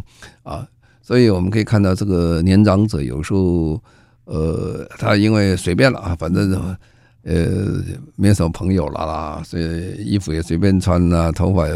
[0.43, 0.66] 啊。
[1.01, 3.81] 所以我们可以看到，这个年长者有时候，
[4.25, 6.53] 呃，他因为随便了啊，反正
[7.23, 7.83] 呃
[8.15, 11.67] 没什么朋友了啦，所以衣服也随便穿呐，头发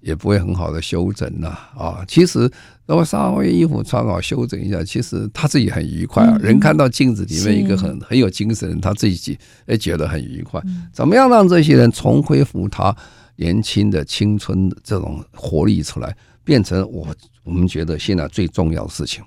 [0.00, 2.04] 也不会很好的修整呐啊。
[2.06, 2.50] 其实
[2.86, 6.38] 如果稍微衣服穿好修整一下，其实他自己很愉快啊。
[6.40, 10.62] 人看到镜子里面一个很很有精神，他自己也觉得很愉快。
[10.92, 12.94] 怎么样让这些人重恢复他
[13.36, 17.08] 年轻的青春这种活力出来，变成我？
[17.46, 19.22] 我们觉得现在最重要的事情，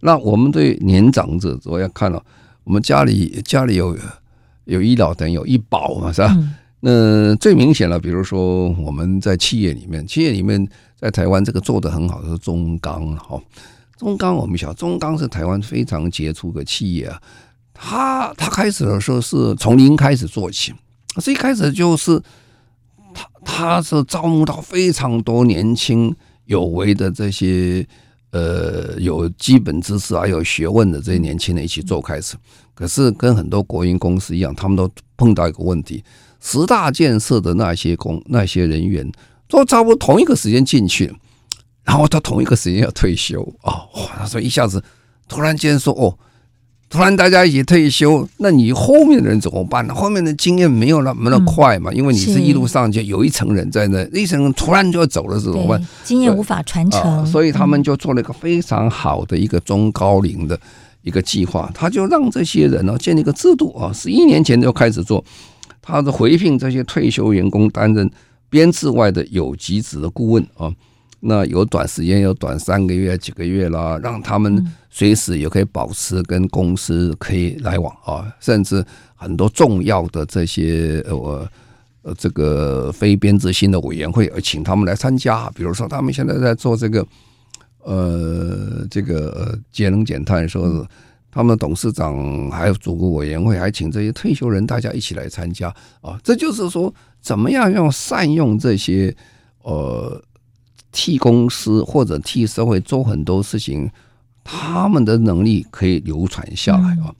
[0.00, 2.22] 那我们对年长者，我要看到
[2.64, 3.96] 我们家里家里有
[4.66, 6.36] 有医疗等有医保嘛，是吧？
[6.80, 13.40] 那最明显了，比如说我们在企业里面，企业里面在台湾这个做得很好的是中钢哈，
[13.96, 17.18] 中钢我们晓得中钢是台湾非常杰出的企业啊，
[17.72, 20.74] 他他开始的时候是从零开始做起，
[21.22, 22.20] 这一开始就是
[23.14, 26.14] 他他是招募到非常多年轻。
[26.52, 27.84] 有为的这些
[28.30, 32.36] 呃有基本知识还有学问的这些年轻人一起做开始，
[32.74, 36.04] 可是跟很多国营公司一样，他们都碰到一个问题：
[36.40, 39.10] 十大建设的那些工那些人员
[39.48, 41.12] 都差不多同一个时间进去，
[41.84, 43.88] 然后他同一个时间要退休啊！
[43.94, 44.84] 哇，他说一下子
[45.26, 46.18] 突然间说哦。
[46.92, 49.94] 突然大家一起退休，那你后面的人怎么办呢？
[49.94, 55.82] 后面的经验没有那么那么快嘛，因为你是一路上就有一层人在那，一层人突然就要走了，怎么办？
[56.04, 60.60] 经验无法传承，所以他们就做了一个非常好的一个中高龄的
[61.00, 65.24] 一个计划，他就让这些人呢建立一个制度啊，十一年前就开始做，
[65.80, 68.10] 他是回聘这些退休员工担任
[68.50, 70.70] 编制外的有给职的顾问啊。
[71.24, 81.48] 那有短时间，有短三个月、几个月啦，让他们随时也可以保持跟公司可以来往啊，甚至很多重要的这些呃
[82.02, 85.48] 呃这个非编制性的委员会，请他们来参加。
[85.50, 87.06] 比如说，他们现在在做这个
[87.84, 90.84] 呃这个节能减碳，说是
[91.30, 95.68] 他们的董事长还有组织委员会，还请这些退休人大家一起来参加
[96.00, 96.18] 啊。
[96.24, 99.14] 这就是说，怎么样用善用这些
[99.62, 100.20] 呃。
[100.92, 103.90] 替公司或者替社会做很多事情，
[104.44, 107.12] 他们的能力可以流传下来啊。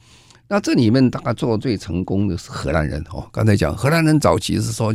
[0.46, 3.26] 那这里面大概做的最成功的是荷兰人哦。
[3.32, 4.94] 刚才讲荷兰人早期是说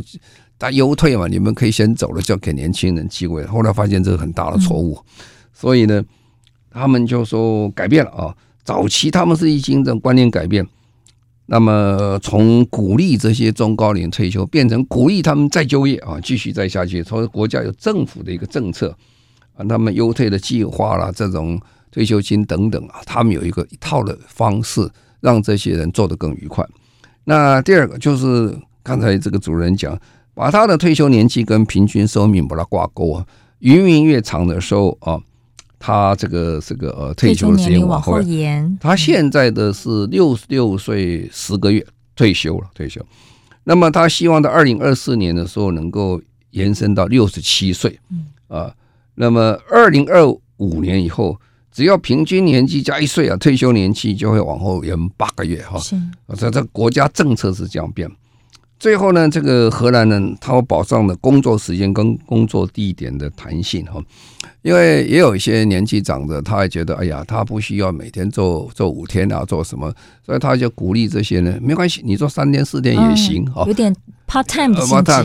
[0.58, 3.44] 他优退嘛，你们可以先走了，就给年轻人机会。
[3.44, 4.98] 后来发现这是很大的错误，
[5.52, 6.02] 所以呢，
[6.70, 8.34] 他们就说改变了啊。
[8.64, 10.64] 早期他们是已经这种观念改变。
[11.50, 17.02] 那么，从鼓励这些中高龄退休，变成鼓励他们再就业啊，继续再下去。
[17.02, 18.94] 从国家有政府的一个政策
[19.56, 21.58] 啊，他们优退的计划啦，这种
[21.90, 24.86] 退休金等等啊，他们有一个一套的方式，
[25.20, 26.62] 让这些人做得更愉快。
[27.24, 29.98] 那第二个就是刚才这个主任讲，
[30.34, 33.26] 把他的退休年纪跟平均寿命把它挂钩啊，
[33.60, 35.18] 余命越长的时候啊。
[35.78, 43.00] 他这个这个呃退休的时间往后延，他现在的是六十六岁十个月退休了，退休。
[43.64, 46.20] 那么他希望到二零二四年的时候能够
[46.50, 48.00] 延伸到六十七岁，
[48.48, 48.74] 啊，
[49.14, 50.26] 那么二零二
[50.56, 51.38] 五年以后，
[51.70, 55.78] 只要平均年纪加一岁啊，退休年纪就会往后延八个月哈。
[56.36, 58.10] 这这国家政策是这样变。
[58.78, 64.00] 最后呢，这个荷兰人他会保障的工作时间跟工作地点的弹性哈，
[64.62, 69.92] 因为也有一些年纪长的，他还觉得哎呀，他不需要每天做做五天啊，做什么，
[70.24, 73.94] 所以他就鼓励这些呢，没关系，你做三天四天也行哈，有点
[74.28, 74.74] part time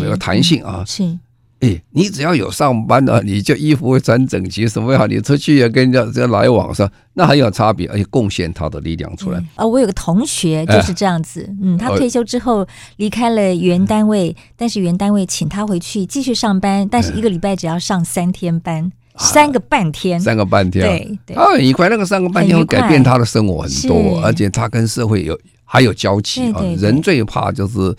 [0.09, 1.17] 的弹性啊，是。
[1.63, 6.89] 哎，你只要有上班的，你就衣服会穿整齐，什么也好，你出去也跟人家这来往上？
[7.13, 9.41] 那很有差别，而且贡献他的力量出来。
[9.55, 26.61] 啊，我有个同学就是这样子，嗯，他退休之后离开了原单位，但是原单位请他回去继续上班，但是一个礼拜只要上三天班，三个半天，三个半天，对对，啊，很快那个三个半天会改变他的生活很多，而且他跟社会有还有交集啊。
[26.77, 27.95] 人最怕就是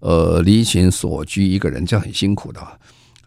[0.00, 2.60] 呃离群所居一个人，这样很辛苦的。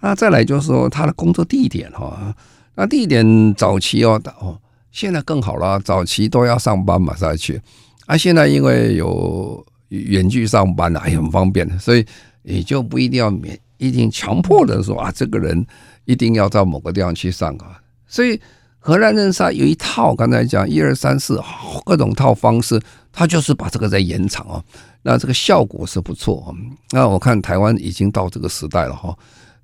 [0.01, 2.35] 那再来就是说他的工作地点哈，
[2.75, 4.59] 那地点早期哦哦，
[4.91, 7.61] 现在更好了，早期都要上班嘛再去，
[8.07, 12.05] 啊现在因为有远距上班了，也很方便，所以
[12.43, 15.65] 也就不一定要免一定强迫的说啊，这个人
[16.05, 17.79] 一定要到某个地方去上啊。
[18.07, 18.41] 所以
[18.79, 21.39] 荷兰人他有一套，刚才讲一二三四
[21.85, 22.81] 各种套方式，
[23.11, 24.63] 他就是把这个在延长啊，
[25.03, 26.55] 那这个效果是不错。
[26.89, 29.15] 那我看台湾已经到这个时代了哈。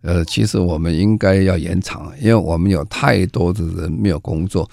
[0.08, 4.70] 呃，其实我们应该要延长，因为我们有太多的人没有工作。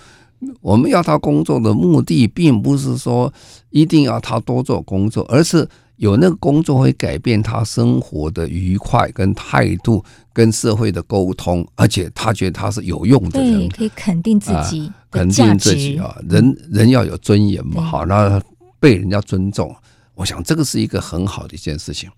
[0.60, 3.32] 我们要他工作的目的，并不是说
[3.70, 18.40] 一定要他多做工作，而是有那个工作会改变他生活的愉快跟态度，跟社会的沟通，而且他觉得他是有用的人，对，可以肯定自己、啊，肯定自己啊，人人要有尊严嘛，好，那
[18.78, 19.74] 被人家尊重，
[20.14, 22.08] 我想这个是一个很好的一件事情。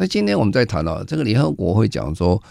[0.00, 2.42] 那今天我们在谈到这个联合国会讲说，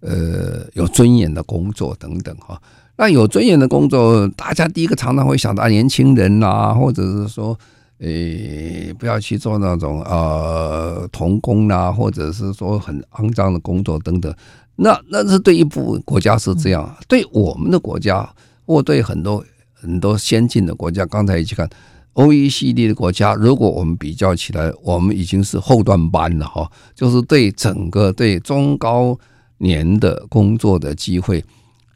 [0.00, 2.58] 呃，有尊严的工作等等哈。
[2.96, 7.58] 那有尊严的工作，大家第一个常常会想到年轻人呐、或者是说，
[7.98, 14.34] 诶，不要去做那种呃童工呐，或者是说很肮脏的工作等等。
[14.76, 18.26] 那那是对一部分国家是这样，对我们的国家
[18.64, 19.44] 或对很多
[19.74, 21.68] 很多先进的国家，刚才一起看。
[22.14, 26.70] OECD 的国家，如果我们比较起来，我们已经是后段班了哈。
[26.94, 29.18] 就是对整个对中高
[29.58, 31.44] 年的工作的机会，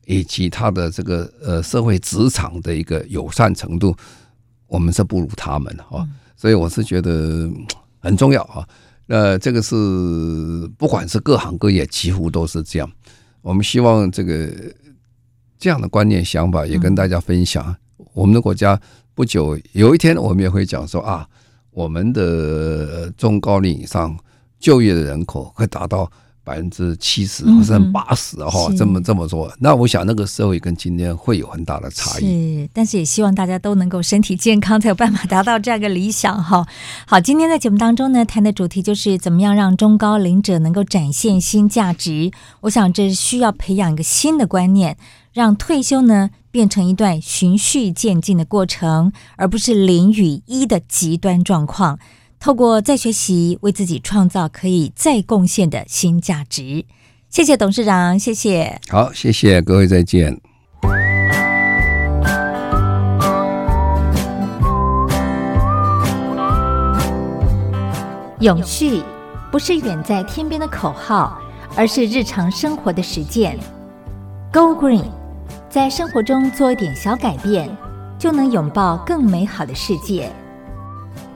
[0.06, 3.94] 以及他的这个呃社会职场的一个友善程度，
[4.66, 6.04] 我们是不如他们哈。
[6.36, 7.48] 所以我是觉得
[8.00, 8.68] 很重要哈。
[9.06, 9.74] 呃，这个是
[10.76, 12.90] 不管是各行各业，几乎都是这样。
[13.40, 14.50] 我们希望这个
[15.56, 17.76] 这样的观念想法也跟大家分享。
[18.12, 18.80] 我们的国家。
[19.18, 21.26] 不久有一天，我们也会讲说啊，
[21.72, 24.16] 我们的中高龄以上
[24.60, 26.08] 就业的人口会达到
[26.48, 29.52] 百分之七十或者八十哈，这么这么说。
[29.58, 32.62] 那我想那个社会跟今天会有很大的差异。
[32.62, 36.66] 是，但是也希望大家都能够身体健康，才有办法达到这样一个理想哈。
[37.06, 42.30] 好，今天在节目当中呢，谈的主题就是怎么样让中高龄者能够展现新价值。
[42.62, 44.96] 我想这需要培养一个新的观念，
[45.34, 46.30] 让退休呢。
[46.50, 51.98] 变成一段循序渐进的过程，而不是零与一的极端状况。
[52.40, 56.84] 透过再学习，为自己创造可以再贡献的新价值。
[57.28, 58.80] 谢谢董事长，谢谢。
[58.88, 60.40] 好，谢谢各位，再见。
[68.40, 69.02] 永续
[69.50, 71.40] 不是远在天边的口号，
[71.74, 73.58] 而是日常生活的实践。
[74.52, 75.04] Go Green。
[75.68, 77.68] 在生活中做一点小改变，
[78.18, 80.32] 就能拥抱更美好的世界。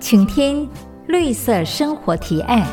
[0.01, 0.67] 请听
[1.13, 2.67] 绿色生活提案。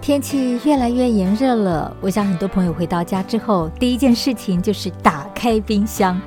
[0.00, 6.20] 天气越来越炎热了，我想很多朋友回到家之后，第一件事情就是打开冰箱。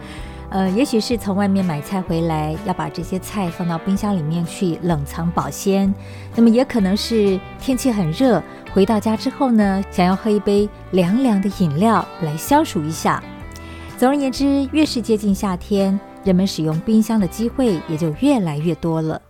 [0.50, 5.92] 呃，也许是从外面买菜回来，要把这些菜放到冰箱里面去冷藏保鲜。
[6.36, 8.44] 那么也可能是天气很热，
[8.74, 13.24] 回到家之后呢，想要喝一杯凉凉的饮料来消暑一下。
[13.96, 19.22] 总而言之，越是接近夏天，人们使用冰箱的机会也就越来越多了。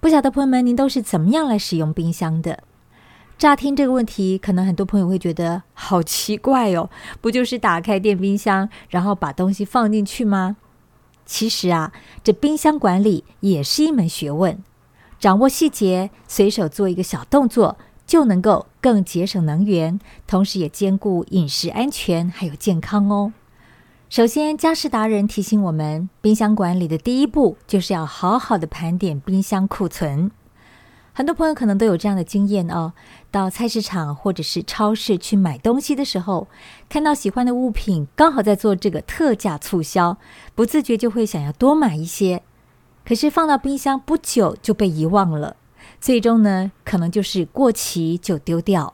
[0.00, 2.64] 不晓得朋友们，您都是怎么样来使用冰箱的？
[3.38, 6.90] 乍听这个问题，可能很多朋友会觉得好奇怪哦，
[7.20, 10.56] 不就是打开电冰箱，然后把东西放进去吗？
[11.24, 11.92] 其实啊，
[12.24, 14.58] 这冰箱管理也是一门学问，
[15.20, 17.76] 掌握细节，随手做一个小动作，
[18.06, 23.32] 就能够更节省能源，同时也兼顾饮食安全还有健康哦。
[24.12, 30.30] 首先，家事达人提醒我们，冰箱管理的第一步就是要好好的盘点冰箱库存。
[31.14, 32.92] 很多朋友可能都有这样的经验哦，
[33.30, 36.46] 到菜市场或者是超市去买东西的时候，
[36.90, 40.18] 看到喜欢的物品刚好在做这个特价促销，
[40.54, 42.42] 不自觉就会想要多买一些，
[43.06, 45.56] 可是放到冰箱不久就被遗忘了，
[45.98, 48.92] 最终呢，可能就是过期就丢掉。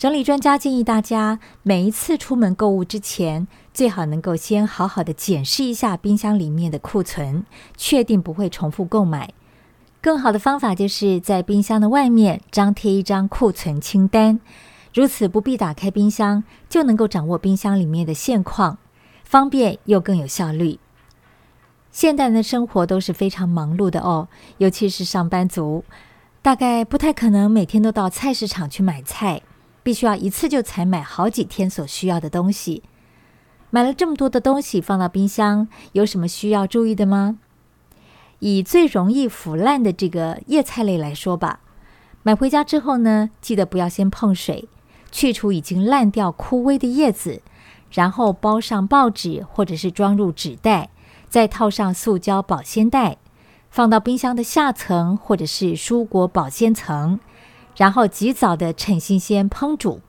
[0.00, 7.44] 整理专家建议大家，每一次出门购物之前，最好能够先好好的检视一下冰箱里面的库存，
[7.76, 9.34] 确定不会重复购买。
[10.00, 14.40] 更好的方法就是在冰箱的外面张贴一张库存清单，
[14.94, 18.78] 如此不必打开冰箱就能够掌握冰箱里面的现况，
[19.22, 20.78] 方便又更有效率。
[21.92, 25.84] 现代人的生活都是非常忙碌的哦，尤其是上班族，
[26.40, 29.42] 大概不太可能每天都到菜市场去买菜，
[29.82, 32.82] 必须要一次就采买好几天所需要的东西。
[33.70, 37.38] 买了这么多的东西放到冰箱，有什么需要注意的吗？
[38.40, 41.60] 以最容易腐烂的这个叶菜类来说吧，
[42.22, 44.68] 买回家之后呢，记得不要先碰水，
[45.12, 47.42] 去除已经烂掉枯萎的叶子，
[47.92, 50.90] 然后包上报纸或者是装入纸袋，
[51.28, 53.18] 再套上塑胶保鲜袋，
[53.70, 57.20] 放到冰箱的下层或者是蔬果保鲜层，
[57.76, 60.00] 然后及早的趁新鲜烹煮。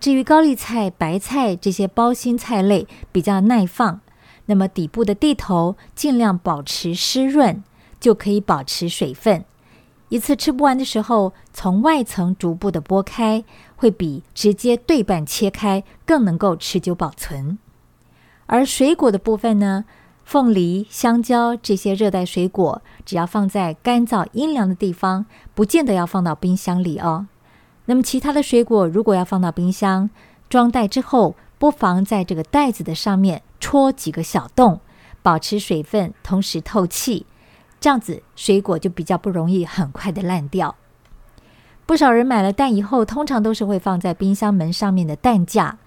[0.00, 4.00] 至于高丽菜、白菜这些包心菜类，比较耐放。
[4.46, 7.62] 那么底部的地头尽量保持湿润，
[8.00, 9.44] 就可以保持水分。
[10.08, 13.44] 一次吃不完的时候，从外层逐步的剥开，
[13.76, 17.58] 会比直接对半切开更能够持久保存。
[18.46, 19.84] 而水果的部分呢，
[20.28, 25.24] 凤梨、香蕉这些热带水果，只要放在干燥阴凉的地方，
[25.54, 27.28] 不见得要放到冰箱里哦。
[27.86, 30.10] 那么其他的水果，如果要放到冰箱，
[30.50, 34.80] 装袋之后，不妨在这个袋子的上面戳几个小洞，
[35.22, 37.24] 保持水分，同时透气。
[37.80, 40.76] 这样子，水果就比较不容易很快的烂掉。
[41.86, 45.78] 不少人买了蛋以后，通常都是会放在冰箱门上面的蛋架。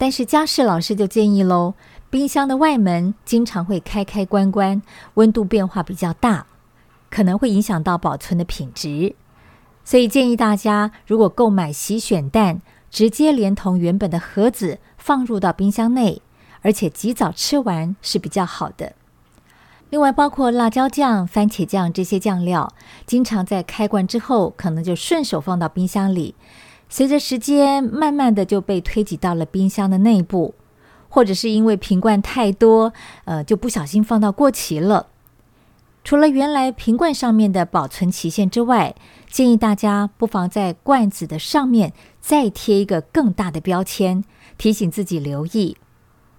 [0.00, 1.74] 但是家事老师就建议喽，
[2.10, 4.80] 冰箱的外门经常会开开关关，
[5.14, 6.46] 温度变化比较大，
[7.10, 9.14] 可能会影响到保存的品质。
[9.84, 16.22] 所以建议大家，如果购买洗选蛋，直接连同原本的盒子放入到冰箱内，
[16.62, 18.94] 而且及早吃完是比较好的。
[19.90, 22.72] 另外，包括辣椒酱、番茄酱这些酱料，
[23.04, 26.34] 经常在开罐之后，可能就顺手放到冰箱里，
[26.88, 30.54] 随着时间慢慢的就被推挤到了冰箱的内部，
[31.08, 32.92] 或者是因为瓶罐太多，
[33.24, 35.06] 呃，就不小心放到过期了。
[36.04, 38.94] 除了原来瓶罐上面的保存期限之外，
[39.28, 44.24] 建议大家不妨在罐子的上面再贴一个更大的标签，
[44.56, 45.76] 提醒自己留意。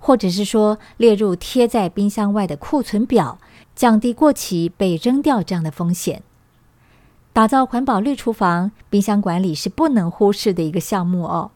[0.01, 3.37] 或者是说列入贴在冰箱外的库存表，
[3.75, 6.23] 降低过期被扔掉这样的风险。
[7.33, 11.51] 打造环保绿厨房，冰箱管理是不能忽视的一个项目哦。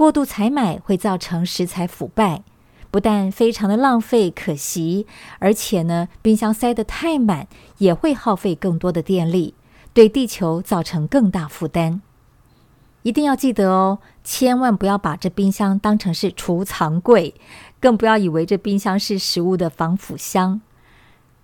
[0.00, 2.42] 过度采买会造成食材腐败，
[2.90, 5.06] 不但非常的浪费可惜，
[5.40, 7.46] 而且呢，冰箱塞得太满
[7.76, 9.52] 也会耗费更多的电力，
[9.92, 12.00] 对地球造成更大负担。
[13.02, 17.34] 一定要记得哦，千万不要把这冰箱当成是储藏柜。
[17.78, 20.62] 更不要以为这冰箱是食物的防腐箱。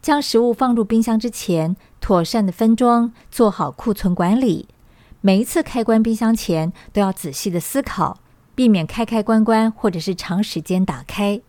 [0.01, 4.67] 将食物放入冰箱之前，妥善的分装，做好库存管理。
[5.21, 8.19] 每一次开关冰箱前，都要仔细的思考，
[8.57, 11.41] 避免开开关关或者是长时间打开。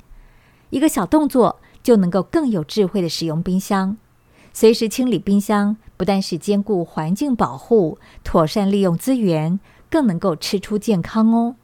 [0.69, 3.97] 一个小动作就能够更有智慧的使用冰箱。
[4.53, 11.55] 随时清理冰箱，不但是兼顾环境保护，妥善利用资源，更能够吃出健康哦。